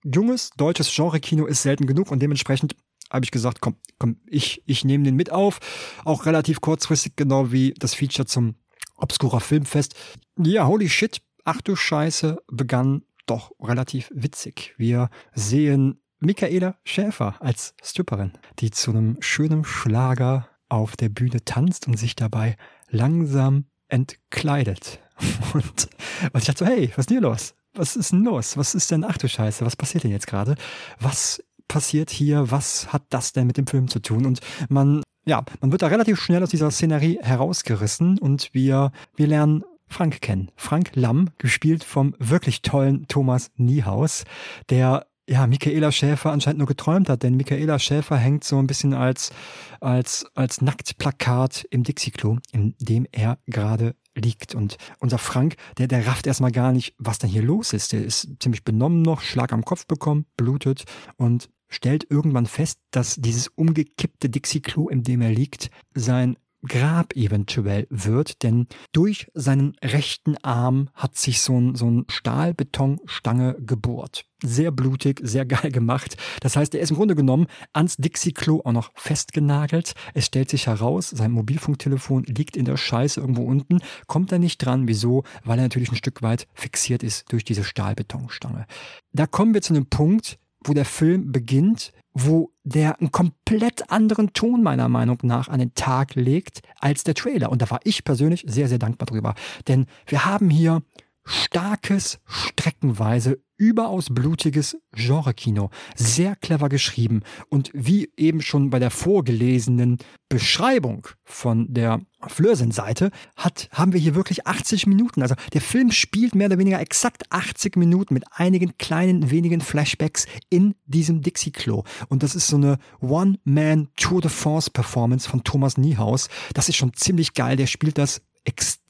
junges 0.06 0.52
deutsches 0.56 0.90
Genre-Kino 0.96 1.46
ist 1.48 1.64
selten 1.64 1.86
genug 1.86 2.12
und 2.12 2.22
dementsprechend 2.22 2.78
habe 3.16 3.26
ich 3.26 3.32
gesagt, 3.32 3.62
komm, 3.62 3.76
komm, 3.98 4.18
ich, 4.28 4.62
ich 4.66 4.86
nehme 4.86 5.04
den 5.04 5.16
mit 5.16 5.32
auf. 5.32 5.60
Auch 6.04 6.26
relativ 6.26 6.62
kurzfristig, 6.62 7.14
genau 7.16 7.52
wie 7.52 7.74
das 7.78 7.94
Feature 7.94 8.26
zum 8.26 8.56
Obscura 8.98 9.40
Filmfest. 9.40 9.96
Ja, 10.38 10.68
holy 10.68 10.90
shit, 10.90 11.22
ach 11.44 11.62
du 11.62 11.76
Scheiße, 11.76 12.38
begann 12.48 13.04
doch 13.26 13.52
relativ 13.60 14.12
witzig. 14.14 14.74
Wir 14.78 15.10
sehen 15.34 16.00
Michaela 16.20 16.78
Schäfer 16.84 17.36
als 17.40 17.74
Stripperin, 17.84 18.34
die 18.60 18.72
zu 18.72 18.92
einem 18.92 19.18
schönen 19.20 19.64
Schlager 19.64 20.50
auf 20.70 20.96
der 20.96 21.10
Bühne 21.10 21.44
tanzt 21.44 21.88
und 21.88 21.98
sich 21.98 22.16
dabei 22.16 22.58
langsam 22.90 23.66
entkleidet. 23.88 25.00
Und, 25.54 25.88
und 26.34 26.40
ich 26.42 26.46
dachte 26.46 26.66
so, 26.66 26.66
hey, 26.66 26.92
was 26.98 27.04
ist 27.04 27.10
denn 27.10 27.22
los? 27.22 27.56
Was 27.74 27.96
ist 27.96 28.12
denn 28.12 28.26
los? 28.26 28.58
Was 28.58 28.76
ist 28.76 28.92
denn, 28.92 29.06
ach 29.06 29.18
du 29.18 29.30
Scheiße, 29.30 29.66
was 29.66 29.78
passiert 29.78 30.04
denn 30.04 30.12
jetzt 30.12 30.28
gerade? 30.28 30.56
Was 31.00 31.42
passiert 31.68 32.10
hier? 32.10 32.52
Was 32.52 32.92
hat 32.94 33.04
das 33.10 33.34
denn 33.34 33.48
mit 33.48 33.58
dem 33.58 33.68
Film 33.68 33.88
zu 33.88 34.00
tun? 34.00 34.26
Und 34.26 34.40
man, 34.70 35.04
ja, 35.26 35.44
man 35.62 35.72
wird 35.72 35.82
da 35.82 35.88
relativ 35.88 36.20
schnell 36.20 36.44
aus 36.44 36.50
dieser 36.50 36.72
Szenerie 36.72 37.20
herausgerissen 37.22 38.18
und 38.20 38.50
wir, 38.54 38.92
wir 39.16 39.28
lernen 39.28 39.64
Frank 39.88 40.22
kennen. 40.22 40.52
Frank 40.56 40.92
Lamm, 40.96 41.30
gespielt 41.38 41.84
vom 41.84 42.16
wirklich 42.20 42.62
tollen 42.62 43.08
Thomas 43.08 43.52
Niehaus, 43.56 44.24
der 44.70 45.06
ja, 45.28 45.48
Michaela 45.48 45.92
Schäfer 45.92 46.32
anscheinend 46.32 46.60
nur 46.60 46.68
geträumt 46.68 47.10
hat, 47.10 47.24
denn 47.24 47.36
Michaela 47.36 47.80
Schäfer 47.80 48.18
hängt 48.18 48.44
so 48.44 48.60
ein 48.60 48.68
bisschen 48.68 48.94
als, 48.94 49.32
als, 49.80 50.26
als 50.36 50.62
Nacktplakat 50.62 51.66
im 51.72 51.84
Dixie-Klo, 51.84 52.38
in 52.52 52.76
dem 52.80 53.08
er 53.12 53.40
gerade 53.48 53.96
liegt. 54.14 54.56
Und 54.56 54.78
unser 55.00 55.18
Frank, 55.18 55.56
der, 55.78 55.88
der 55.88 56.06
rafft 56.06 56.28
erstmal 56.28 56.52
gar 56.52 56.72
nicht, 56.72 56.94
was 56.98 57.18
denn 57.18 57.30
hier 57.30 57.42
los 57.42 57.74
ist. 57.74 57.92
Der 57.92 58.04
ist 58.04 58.28
ziemlich 58.40 58.64
benommen 58.64 59.02
noch, 59.02 59.22
Schlag 59.22 59.52
am 59.52 59.66
Kopf 59.66 59.88
bekommen, 59.88 60.26
blutet 60.38 60.86
und 61.18 61.50
stellt 61.68 62.10
irgendwann 62.10 62.46
fest, 62.46 62.80
dass 62.92 63.16
dieses 63.16 63.48
umgekippte 63.48 64.30
Dixie-Klo, 64.30 64.90
in 64.90 65.04
dem 65.04 65.22
er 65.22 65.32
liegt, 65.32 65.70
sein 65.94 66.38
Grab 66.68 67.16
eventuell 67.16 67.88
wird, 67.90 68.44
denn 68.44 68.68
durch 68.92 69.28
seinen 69.34 69.76
rechten 69.84 70.38
Arm 70.38 70.90
hat 70.94 71.16
sich 71.16 71.42
so 71.42 71.60
ein, 71.60 71.76
so 71.76 71.90
ein 71.90 72.06
Stahlbetonstange 72.10 73.58
gebohrt. 73.60 74.26
Sehr 74.44 74.72
blutig, 74.72 75.20
sehr 75.24 75.46
geil 75.46 75.72
gemacht. 75.72 76.18
Das 76.42 76.56
heißt, 76.56 76.74
er 76.76 76.82
ist 76.82 76.90
im 76.90 76.98
Grunde 76.98 77.16
genommen 77.16 77.48
ans 77.74 77.98
Dixie-Klo 77.98 78.62
auch 78.64 78.72
noch 78.72 78.92
festgenagelt. 78.96 79.94
Es 80.14 80.26
stellt 80.26 80.50
sich 80.50 80.68
heraus, 80.68 81.10
sein 81.10 81.32
Mobilfunktelefon 81.32 82.24
liegt 82.24 82.58
in 82.58 82.66
der 82.66 82.78
Scheiße 82.78 83.20
irgendwo 83.20 83.44
unten, 83.44 83.80
kommt 84.08 84.32
er 84.32 84.40
nicht 84.40 84.58
dran. 84.58 84.88
Wieso? 84.88 85.24
Weil 85.44 85.60
er 85.60 85.66
natürlich 85.66 85.92
ein 85.92 85.98
Stück 85.98 86.22
weit 86.22 86.48
fixiert 86.54 87.04
ist 87.04 87.32
durch 87.32 87.44
diese 87.44 87.64
Stahlbetonstange. 87.64 88.66
Da 89.14 89.28
kommen 89.28 89.54
wir 89.54 89.62
zu 89.62 89.74
einem 89.74 89.88
Punkt, 89.88 90.40
wo 90.68 90.74
der 90.74 90.86
Film 90.86 91.32
beginnt, 91.32 91.94
wo 92.14 92.52
der 92.64 93.00
einen 93.00 93.12
komplett 93.12 93.92
anderen 93.92 94.34
Ton 94.34 94.64
meiner 94.64 94.90
Meinung 94.90 95.20
nach 95.24 95.50
an 95.50 95.60
den 95.60 95.76
Tag 95.76 96.16
legt 96.16 96.62
als 96.80 97.04
der 97.04 97.14
Trailer. 97.14 97.52
Und 97.52 97.62
da 97.62 97.70
war 97.70 97.80
ich 97.84 98.04
persönlich 98.04 98.46
sehr, 98.48 98.68
sehr 98.68 98.80
dankbar 98.80 99.06
drüber. 99.06 99.36
Denn 99.68 99.86
wir 100.08 100.26
haben 100.26 100.50
hier 100.50 100.82
starkes, 101.26 102.20
streckenweise 102.26 103.40
überaus 103.58 104.08
blutiges 104.10 104.78
Genre-Kino. 104.94 105.70
Sehr 105.96 106.36
clever 106.36 106.70
geschrieben. 106.70 107.22
Und 107.50 107.72
wie 107.74 108.12
eben 108.18 108.42
schon 108.42 108.70
bei 108.70 108.80
der 108.80 108.92
vorgelesenen 108.92 109.98
Beschreibung 110.30 111.08
von 111.24 111.74
der 111.74 112.02
Flörsinn-Seite 112.28 113.12
hat, 113.36 113.70
haben 113.72 113.94
wir 113.94 114.00
hier 114.00 114.16
wirklich 114.16 114.48
80 114.48 114.88
Minuten. 114.88 115.22
Also 115.22 115.36
der 115.54 115.62
Film 115.62 115.92
spielt 115.92 116.36
mehr 116.36 116.48
oder 116.48 116.58
weniger 116.58 116.80
exakt 116.80 117.24
80 117.32 117.78
Minuten 117.78 118.14
mit 118.14 118.24
einigen 118.32 118.78
kleinen, 118.78 119.30
wenigen 119.32 119.62
Flashbacks 119.62 120.26
in 120.50 120.76
diesem 120.86 121.22
Dixie-Klo. 121.22 121.84
Und 122.10 122.24
das 122.24 122.36
ist 122.36 122.48
so 122.48 122.58
eine 122.58 122.78
One-Man-Tour 123.02 124.22
de 124.22 124.32
Force-Performance 124.32 125.30
von 125.30 125.44
Thomas 125.44 125.78
Niehaus. 125.78 126.30
Das 126.54 126.70
ist 126.70 126.76
schon 126.76 126.94
ziemlich 126.94 127.34
geil. 127.34 127.56
Der 127.56 127.68
spielt 127.68 127.98
das 127.98 128.22
extrem 128.46 128.85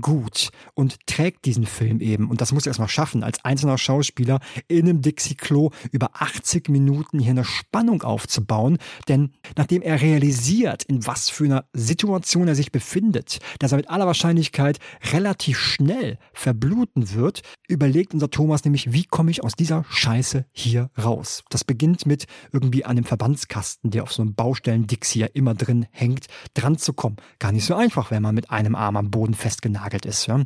gut 0.00 0.50
und 0.74 1.06
trägt 1.06 1.44
diesen 1.44 1.66
Film 1.66 2.00
eben. 2.00 2.30
Und 2.30 2.40
das 2.40 2.52
muss 2.52 2.66
er 2.66 2.70
erstmal 2.70 2.88
schaffen, 2.88 3.22
als 3.22 3.44
einzelner 3.44 3.78
Schauspieler 3.78 4.40
in 4.68 4.88
einem 4.88 5.02
Dixie-Klo 5.02 5.70
über 5.90 6.10
80 6.14 6.68
Minuten 6.68 7.18
hier 7.18 7.30
eine 7.30 7.44
Spannung 7.44 8.02
aufzubauen. 8.02 8.78
Denn 9.08 9.32
nachdem 9.56 9.82
er 9.82 10.00
realisiert, 10.00 10.84
in 10.84 11.06
was 11.06 11.28
für 11.28 11.44
einer 11.44 11.64
Situation 11.72 12.48
er 12.48 12.54
sich 12.54 12.72
befindet, 12.72 13.40
dass 13.58 13.72
er 13.72 13.76
mit 13.76 13.90
aller 13.90 14.06
Wahrscheinlichkeit 14.06 14.78
relativ 15.12 15.58
schnell 15.58 16.18
verbluten 16.32 17.12
wird, 17.14 17.42
überlegt 17.68 18.14
unser 18.14 18.30
Thomas 18.30 18.64
nämlich, 18.64 18.92
wie 18.92 19.04
komme 19.04 19.30
ich 19.30 19.44
aus 19.44 19.54
dieser 19.54 19.84
Scheiße 19.88 20.46
hier 20.52 20.90
raus? 21.02 21.44
Das 21.50 21.64
beginnt 21.64 22.06
mit 22.06 22.26
irgendwie 22.52 22.84
an 22.84 22.96
dem 22.96 23.04
Verbandskasten, 23.04 23.90
der 23.90 24.02
auf 24.02 24.12
so 24.12 24.22
einem 24.22 24.34
Baustellen-Dixie 24.34 25.20
ja 25.20 25.26
immer 25.26 25.54
drin 25.54 25.86
hängt, 25.90 26.26
dran 26.54 26.78
zu 26.78 26.92
kommen. 26.92 27.16
Gar 27.38 27.52
nicht 27.52 27.64
so 27.64 27.74
einfach, 27.74 28.10
wenn 28.10 28.22
man 28.22 28.34
mit 28.34 28.50
einem 28.50 28.74
Arm 28.74 28.96
am 29.02 29.10
Boden 29.10 29.34
festgenagelt 29.34 30.06
ist. 30.06 30.26
Ja. 30.26 30.42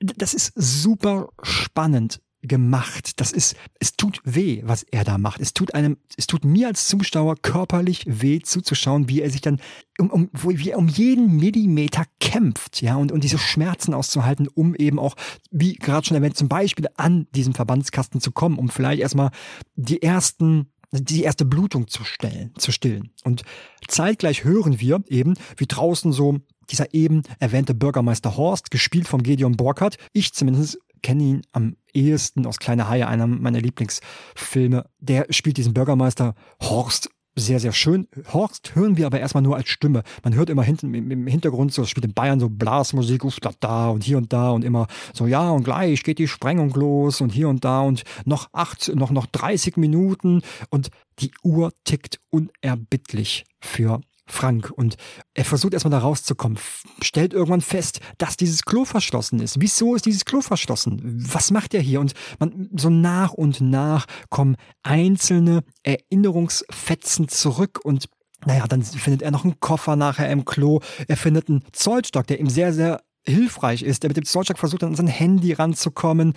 Das 0.00 0.34
ist 0.34 0.52
super 0.56 1.28
spannend 1.42 2.20
gemacht. 2.42 3.20
Das 3.20 3.32
ist, 3.32 3.56
es 3.78 3.96
tut 3.96 4.20
weh, 4.24 4.62
was 4.64 4.82
er 4.82 5.04
da 5.04 5.16
macht. 5.16 5.40
Es 5.40 5.54
tut 5.54 5.74
einem, 5.74 5.96
es 6.16 6.26
tut 6.26 6.44
mir 6.44 6.66
als 6.66 6.88
Zuschauer 6.88 7.36
körperlich 7.40 8.04
weh 8.06 8.40
zuzuschauen, 8.40 9.08
wie 9.08 9.22
er 9.22 9.30
sich 9.30 9.40
dann 9.40 9.60
um, 9.98 10.10
um, 10.10 10.30
wie 10.42 10.70
er 10.70 10.78
um 10.78 10.88
jeden 10.88 11.36
Millimeter 11.36 12.04
kämpft, 12.20 12.82
ja, 12.82 12.96
und, 12.96 13.12
und 13.12 13.22
diese 13.22 13.38
Schmerzen 13.38 13.94
auszuhalten, 13.94 14.48
um 14.48 14.74
eben 14.74 14.98
auch, 14.98 15.14
wie 15.50 15.74
gerade 15.74 16.06
schon 16.06 16.16
erwähnt, 16.16 16.36
zum 16.36 16.48
Beispiel 16.48 16.88
an 16.96 17.28
diesen 17.34 17.54
Verbandskasten 17.54 18.20
zu 18.20 18.32
kommen, 18.32 18.58
um 18.58 18.68
vielleicht 18.68 19.02
erstmal 19.02 19.30
die 19.76 20.02
ersten 20.02 20.68
die 20.94 21.22
erste 21.22 21.46
Blutung 21.46 21.88
zu 21.88 22.04
stellen, 22.04 22.52
zu 22.58 22.70
stillen. 22.70 23.12
Und 23.24 23.44
zeitgleich 23.88 24.44
hören 24.44 24.78
wir 24.78 25.02
eben, 25.08 25.34
wie 25.56 25.64
draußen 25.66 26.12
so 26.12 26.40
dieser 26.70 26.94
eben 26.94 27.22
erwähnte 27.38 27.74
Bürgermeister 27.74 28.36
Horst, 28.36 28.70
gespielt 28.70 29.08
von 29.08 29.22
Gedeon 29.22 29.56
Borkert. 29.56 29.96
Ich 30.12 30.32
zumindest 30.32 30.78
kenne 31.02 31.22
ihn 31.22 31.42
am 31.52 31.76
ehesten 31.92 32.46
aus 32.46 32.58
Kleine 32.58 32.88
Haie, 32.88 33.06
einer 33.06 33.26
meiner 33.26 33.60
Lieblingsfilme. 33.60 34.86
Der 35.00 35.26
spielt 35.30 35.56
diesen 35.56 35.74
Bürgermeister 35.74 36.34
Horst 36.60 37.10
sehr, 37.34 37.60
sehr 37.60 37.72
schön. 37.72 38.08
Horst 38.32 38.74
hören 38.74 38.96
wir 38.96 39.06
aber 39.06 39.18
erstmal 39.18 39.42
nur 39.42 39.56
als 39.56 39.68
Stimme. 39.68 40.02
Man 40.22 40.34
hört 40.34 40.50
immer 40.50 40.62
hinten 40.62 40.92
im 40.92 41.26
Hintergrund 41.26 41.72
so, 41.72 41.82
es 41.82 41.88
spielt 41.88 42.04
in 42.04 42.12
Bayern 42.12 42.40
so 42.40 42.50
Blasmusik, 42.50 43.24
uff, 43.24 43.40
da, 43.40 43.52
da 43.58 43.88
und 43.88 44.04
hier 44.04 44.18
und 44.18 44.32
da 44.32 44.50
und 44.50 44.64
immer 44.64 44.86
so, 45.14 45.26
ja, 45.26 45.50
und 45.50 45.64
gleich 45.64 46.02
geht 46.04 46.18
die 46.18 46.28
Sprengung 46.28 46.70
los 46.74 47.20
und 47.20 47.30
hier 47.30 47.48
und 47.48 47.64
da 47.64 47.80
und 47.80 48.02
noch 48.26 48.48
acht, 48.52 48.94
noch, 48.94 49.10
noch 49.10 49.26
30 49.26 49.76
Minuten 49.78 50.42
und 50.68 50.90
die 51.20 51.32
Uhr 51.42 51.72
tickt 51.84 52.20
unerbittlich 52.30 53.44
für 53.60 54.00
Frank. 54.32 54.72
Und 54.74 54.96
er 55.34 55.44
versucht 55.44 55.74
erstmal 55.74 55.92
da 55.92 55.98
rauszukommen, 55.98 56.58
stellt 57.02 57.32
irgendwann 57.32 57.60
fest, 57.60 58.00
dass 58.18 58.36
dieses 58.36 58.64
Klo 58.64 58.84
verschlossen 58.84 59.40
ist. 59.40 59.60
Wieso 59.60 59.94
ist 59.94 60.06
dieses 60.06 60.24
Klo 60.24 60.40
verschlossen? 60.40 61.00
Was 61.30 61.50
macht 61.50 61.74
er 61.74 61.80
hier? 61.80 62.00
Und 62.00 62.14
man, 62.38 62.68
so 62.76 62.90
nach 62.90 63.32
und 63.32 63.60
nach 63.60 64.06
kommen 64.30 64.56
einzelne 64.82 65.62
Erinnerungsfetzen 65.82 67.28
zurück 67.28 67.80
und 67.84 68.06
naja, 68.44 68.66
dann 68.66 68.82
findet 68.82 69.22
er 69.22 69.30
noch 69.30 69.44
einen 69.44 69.60
Koffer 69.60 69.94
nachher 69.94 70.28
im 70.30 70.44
Klo. 70.44 70.80
Er 71.06 71.16
findet 71.16 71.48
einen 71.48 71.62
Zollstock, 71.70 72.26
der 72.26 72.40
ihm 72.40 72.50
sehr, 72.50 72.72
sehr 72.72 73.02
hilfreich 73.24 73.82
ist. 73.82 74.02
Der 74.02 74.10
mit 74.10 74.16
dem 74.16 74.24
Zollstock 74.24 74.58
versucht 74.58 74.82
dann 74.82 74.90
an 74.90 74.96
sein 74.96 75.06
Handy 75.06 75.52
ranzukommen 75.52 76.34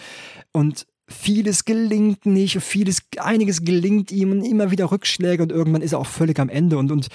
und 0.51 0.85
vieles 1.07 1.65
gelingt 1.65 2.25
nicht, 2.25 2.61
vieles, 2.61 3.03
einiges 3.17 3.63
gelingt 3.63 4.11
ihm 4.11 4.31
und 4.31 4.43
immer 4.43 4.71
wieder 4.71 4.91
Rückschläge 4.91 5.43
und 5.43 5.51
irgendwann 5.51 5.81
ist 5.81 5.93
er 5.93 5.99
auch 5.99 6.07
völlig 6.07 6.39
am 6.39 6.49
Ende 6.49 6.77
und, 6.77 6.91
und 6.91 7.07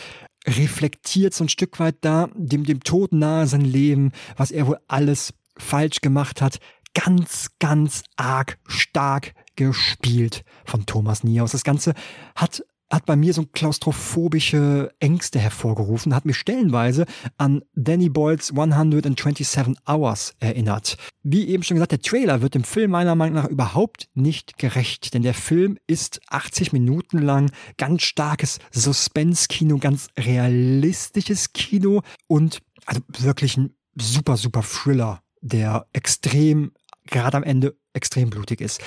reflektiert 0.47 1.35
so 1.35 1.45
ein 1.45 1.49
Stück 1.49 1.79
weit 1.81 1.97
da, 2.01 2.29
dem, 2.35 2.65
dem 2.65 2.83
Tod 2.83 3.13
nahe 3.13 3.47
sein 3.47 3.61
Leben, 3.61 4.13
was 4.37 4.51
er 4.51 4.67
wohl 4.67 4.79
alles 4.89 5.35
falsch 5.57 6.01
gemacht 6.01 6.41
hat. 6.41 6.59
Ganz, 6.95 7.51
ganz 7.59 8.03
arg 8.17 8.59
stark 8.67 9.35
gespielt 9.57 10.45
von 10.65 10.87
Thomas 10.87 11.23
Niehaus. 11.23 11.53
Das 11.53 11.65
Ganze 11.65 11.95
hat 12.35 12.65
hat 12.91 13.07
bei 13.07 13.17
mir 13.17 13.33
so 13.33 13.47
klaustrophobische 13.47 14.93
Ängste 14.99 15.39
hervorgerufen, 15.39 16.15
hat 16.15 16.25
mich 16.25 16.37
stellenweise 16.37 17.07
an 17.39 17.63
Danny 17.75 18.09
Boyles 18.09 18.51
127 18.51 19.77
Hours 19.87 20.35
erinnert. 20.41 20.97
Wie 21.23 21.49
eben 21.49 21.63
schon 21.63 21.77
gesagt, 21.77 21.93
der 21.93 22.01
Trailer 22.01 22.43
wird 22.43 22.55
dem 22.55 22.65
Film 22.65 22.91
meiner 22.91 23.15
Meinung 23.15 23.37
nach 23.37 23.49
überhaupt 23.49 24.09
nicht 24.15 24.59
gerecht, 24.59 25.15
denn 25.15 25.23
der 25.23 25.35
Film 25.35 25.79
ist 25.87 26.21
80 26.29 26.73
Minuten 26.73 27.19
lang 27.19 27.51
ganz 27.79 28.03
starkes 28.03 28.59
Suspense-Kino, 28.73 29.79
ganz 29.79 30.09
realistisches 30.19 31.53
Kino 31.53 32.03
und 32.27 32.61
also 32.87 33.01
wirklich 33.19 33.57
ein 33.57 33.75
super, 33.95 34.37
super 34.37 34.63
Thriller, 34.63 35.23
der 35.41 35.87
extrem, 35.93 36.73
gerade 37.07 37.37
am 37.37 37.43
Ende, 37.45 37.77
extrem 37.93 38.31
blutig 38.31 38.61
ist. 38.61 38.81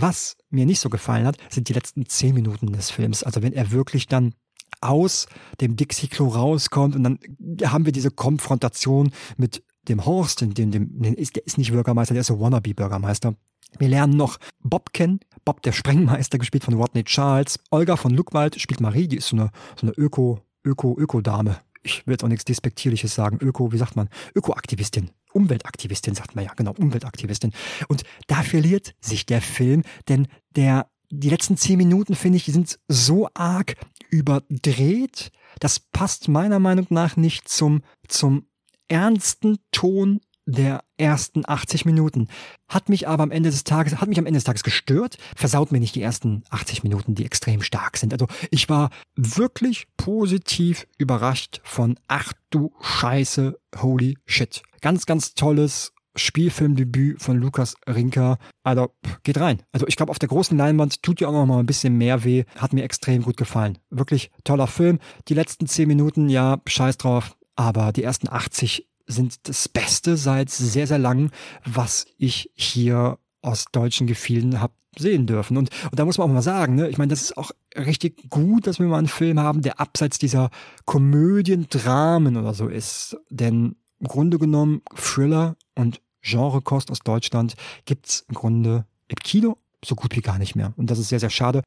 Was 0.00 0.36
mir 0.50 0.64
nicht 0.64 0.80
so 0.80 0.90
gefallen 0.90 1.26
hat, 1.26 1.36
sind 1.50 1.68
die 1.68 1.72
letzten 1.72 2.06
zehn 2.06 2.34
Minuten 2.34 2.72
des 2.72 2.90
Films. 2.90 3.24
Also 3.24 3.42
wenn 3.42 3.52
er 3.52 3.72
wirklich 3.72 4.06
dann 4.06 4.32
aus 4.80 5.26
dem 5.60 5.74
Dixie-Klo 5.74 6.28
rauskommt 6.28 6.94
und 6.94 7.02
dann 7.02 7.18
haben 7.64 7.84
wir 7.84 7.92
diese 7.92 8.12
Konfrontation 8.12 9.10
mit 9.36 9.64
dem 9.88 10.04
Horst, 10.04 10.40
dem, 10.40 10.54
dem, 10.54 11.02
der 11.02 11.18
ist 11.18 11.58
nicht 11.58 11.72
Bürgermeister, 11.72 12.14
der 12.14 12.20
ist 12.20 12.28
so 12.28 12.38
Wannabe-Bürgermeister. 12.38 13.34
Wir 13.78 13.88
lernen 13.88 14.16
noch 14.16 14.38
Bob 14.62 14.92
kennen, 14.92 15.20
Bob 15.44 15.62
der 15.62 15.72
Sprengmeister, 15.72 16.38
gespielt 16.38 16.64
von 16.64 16.74
Rodney 16.74 17.04
Charles. 17.04 17.58
Olga 17.70 17.96
von 17.96 18.12
Luckwald 18.12 18.60
spielt 18.60 18.80
Marie, 18.80 19.08
die 19.08 19.16
ist 19.16 19.28
so 19.28 19.36
eine, 19.36 19.50
so 19.76 19.86
eine 19.86 19.96
Öko, 19.96 20.40
Öko, 20.64 20.96
Öko-Dame. 20.96 21.58
Ich 21.82 22.06
will 22.06 22.12
jetzt 22.12 22.24
auch 22.24 22.28
nichts 22.28 22.44
Despektierliches 22.44 23.14
sagen. 23.14 23.38
Öko, 23.40 23.72
wie 23.72 23.78
sagt 23.78 23.96
man? 23.96 24.08
Ökoaktivistin. 24.34 25.10
Umweltaktivistin, 25.32 26.14
sagt 26.14 26.34
man 26.34 26.44
ja, 26.44 26.52
genau, 26.54 26.72
Umweltaktivistin. 26.72 27.52
Und 27.88 28.02
da 28.26 28.42
verliert 28.42 28.94
sich 29.00 29.26
der 29.26 29.40
Film, 29.40 29.82
denn 30.08 30.28
der, 30.56 30.90
die 31.10 31.30
letzten 31.30 31.56
zehn 31.56 31.78
Minuten, 31.78 32.14
finde 32.14 32.36
ich, 32.36 32.44
sind 32.44 32.78
so 32.88 33.28
arg 33.34 33.74
überdreht. 34.10 35.30
Das 35.60 35.80
passt 35.80 36.28
meiner 36.28 36.58
Meinung 36.58 36.86
nach 36.90 37.16
nicht 37.16 37.48
zum, 37.48 37.82
zum 38.06 38.48
ernsten 38.88 39.58
Ton 39.70 40.20
der 40.48 40.82
ersten 40.96 41.42
80 41.46 41.84
Minuten. 41.84 42.26
Hat 42.68 42.88
mich 42.88 43.06
aber 43.06 43.22
am 43.22 43.30
Ende 43.30 43.50
des 43.50 43.64
Tages, 43.64 44.00
hat 44.00 44.08
mich 44.08 44.18
am 44.18 44.26
Ende 44.26 44.38
des 44.38 44.44
Tages 44.44 44.62
gestört, 44.62 45.18
versaut 45.36 45.70
mir 45.70 45.78
nicht 45.78 45.94
die 45.94 46.02
ersten 46.02 46.42
80 46.50 46.82
Minuten, 46.82 47.14
die 47.14 47.26
extrem 47.26 47.62
stark 47.62 47.98
sind. 47.98 48.12
Also 48.12 48.26
ich 48.50 48.68
war 48.68 48.90
wirklich 49.14 49.86
positiv 49.96 50.86
überrascht 50.96 51.60
von 51.64 51.98
ach 52.08 52.32
du 52.50 52.72
Scheiße, 52.80 53.58
holy 53.76 54.16
shit. 54.26 54.62
Ganz, 54.80 55.04
ganz 55.04 55.34
tolles 55.34 55.92
Spielfilmdebüt 56.16 57.22
von 57.22 57.36
Lukas 57.36 57.74
Rinker. 57.86 58.38
Also 58.64 58.90
geht 59.22 59.38
rein. 59.38 59.62
Also 59.70 59.86
ich 59.86 59.96
glaube, 59.96 60.10
auf 60.10 60.18
der 60.18 60.30
großen 60.30 60.56
Leinwand 60.56 61.02
tut 61.02 61.20
ja 61.20 61.28
auch 61.28 61.32
noch 61.32 61.46
mal 61.46 61.60
ein 61.60 61.66
bisschen 61.66 61.96
mehr 61.96 62.24
weh. 62.24 62.44
Hat 62.56 62.72
mir 62.72 62.84
extrem 62.84 63.22
gut 63.22 63.36
gefallen. 63.36 63.78
Wirklich 63.90 64.30
toller 64.44 64.66
Film. 64.66 64.98
Die 65.28 65.34
letzten 65.34 65.66
10 65.66 65.86
Minuten, 65.86 66.28
ja, 66.30 66.60
scheiß 66.66 66.96
drauf. 66.96 67.36
Aber 67.54 67.92
die 67.92 68.02
ersten 68.02 68.28
80 68.28 68.88
sind 69.08 69.48
das 69.48 69.68
Beste 69.68 70.16
seit 70.16 70.50
sehr, 70.50 70.86
sehr 70.86 70.98
langem, 70.98 71.30
was 71.64 72.06
ich 72.18 72.50
hier 72.54 73.18
aus 73.42 73.64
deutschen 73.72 74.06
Gefilden 74.06 74.60
habe 74.60 74.74
sehen 74.96 75.26
dürfen. 75.26 75.56
Und, 75.56 75.70
und 75.90 75.98
da 75.98 76.04
muss 76.04 76.18
man 76.18 76.28
auch 76.28 76.34
mal 76.34 76.42
sagen, 76.42 76.74
ne, 76.74 76.88
ich 76.88 76.98
meine, 76.98 77.10
das 77.10 77.22
ist 77.22 77.36
auch 77.36 77.50
richtig 77.76 78.30
gut, 78.30 78.66
dass 78.66 78.78
wir 78.78 78.86
mal 78.86 78.98
einen 78.98 79.08
Film 79.08 79.38
haben, 79.38 79.62
der 79.62 79.80
abseits 79.80 80.18
dieser 80.18 80.50
Komödien, 80.84 81.66
Dramen 81.68 82.36
oder 82.36 82.54
so 82.54 82.68
ist. 82.68 83.16
Denn 83.30 83.76
im 84.00 84.06
Grunde 84.06 84.38
genommen 84.38 84.82
Thriller 84.94 85.56
und 85.74 86.00
Genrekost 86.22 86.90
aus 86.90 87.00
Deutschland 87.00 87.54
gibt's 87.84 88.24
im 88.28 88.34
Grunde 88.34 88.86
im 89.08 89.16
Kino 89.16 89.56
so 89.84 89.94
gut 89.94 90.16
wie 90.16 90.20
gar 90.20 90.38
nicht 90.38 90.56
mehr. 90.56 90.72
Und 90.76 90.90
das 90.90 90.98
ist 90.98 91.08
sehr, 91.08 91.20
sehr 91.20 91.30
schade. 91.30 91.62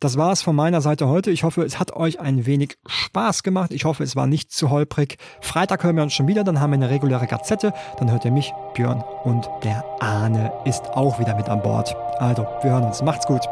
Das 0.00 0.16
war 0.16 0.30
es 0.30 0.42
von 0.42 0.54
meiner 0.54 0.80
Seite 0.80 1.08
heute. 1.08 1.32
Ich 1.32 1.42
hoffe, 1.42 1.62
es 1.62 1.80
hat 1.80 1.96
euch 1.96 2.20
ein 2.20 2.46
wenig 2.46 2.78
Spaß 2.86 3.42
gemacht. 3.42 3.72
Ich 3.72 3.84
hoffe, 3.84 4.04
es 4.04 4.14
war 4.14 4.28
nicht 4.28 4.52
zu 4.52 4.70
holprig. 4.70 5.16
Freitag 5.40 5.82
hören 5.82 5.96
wir 5.96 6.04
uns 6.04 6.14
schon 6.14 6.28
wieder, 6.28 6.44
dann 6.44 6.60
haben 6.60 6.70
wir 6.70 6.76
eine 6.76 6.90
reguläre 6.90 7.26
Gazette. 7.26 7.72
Dann 7.98 8.10
hört 8.10 8.24
ihr 8.24 8.30
mich, 8.30 8.52
Björn 8.74 9.02
und 9.24 9.50
der 9.64 9.84
Ahne 9.98 10.52
ist 10.64 10.88
auch 10.90 11.18
wieder 11.18 11.34
mit 11.34 11.48
an 11.48 11.62
Bord. 11.62 11.96
Also, 12.18 12.46
wir 12.62 12.70
hören 12.70 12.84
uns. 12.84 13.02
Macht's 13.02 13.26
gut. 13.26 13.42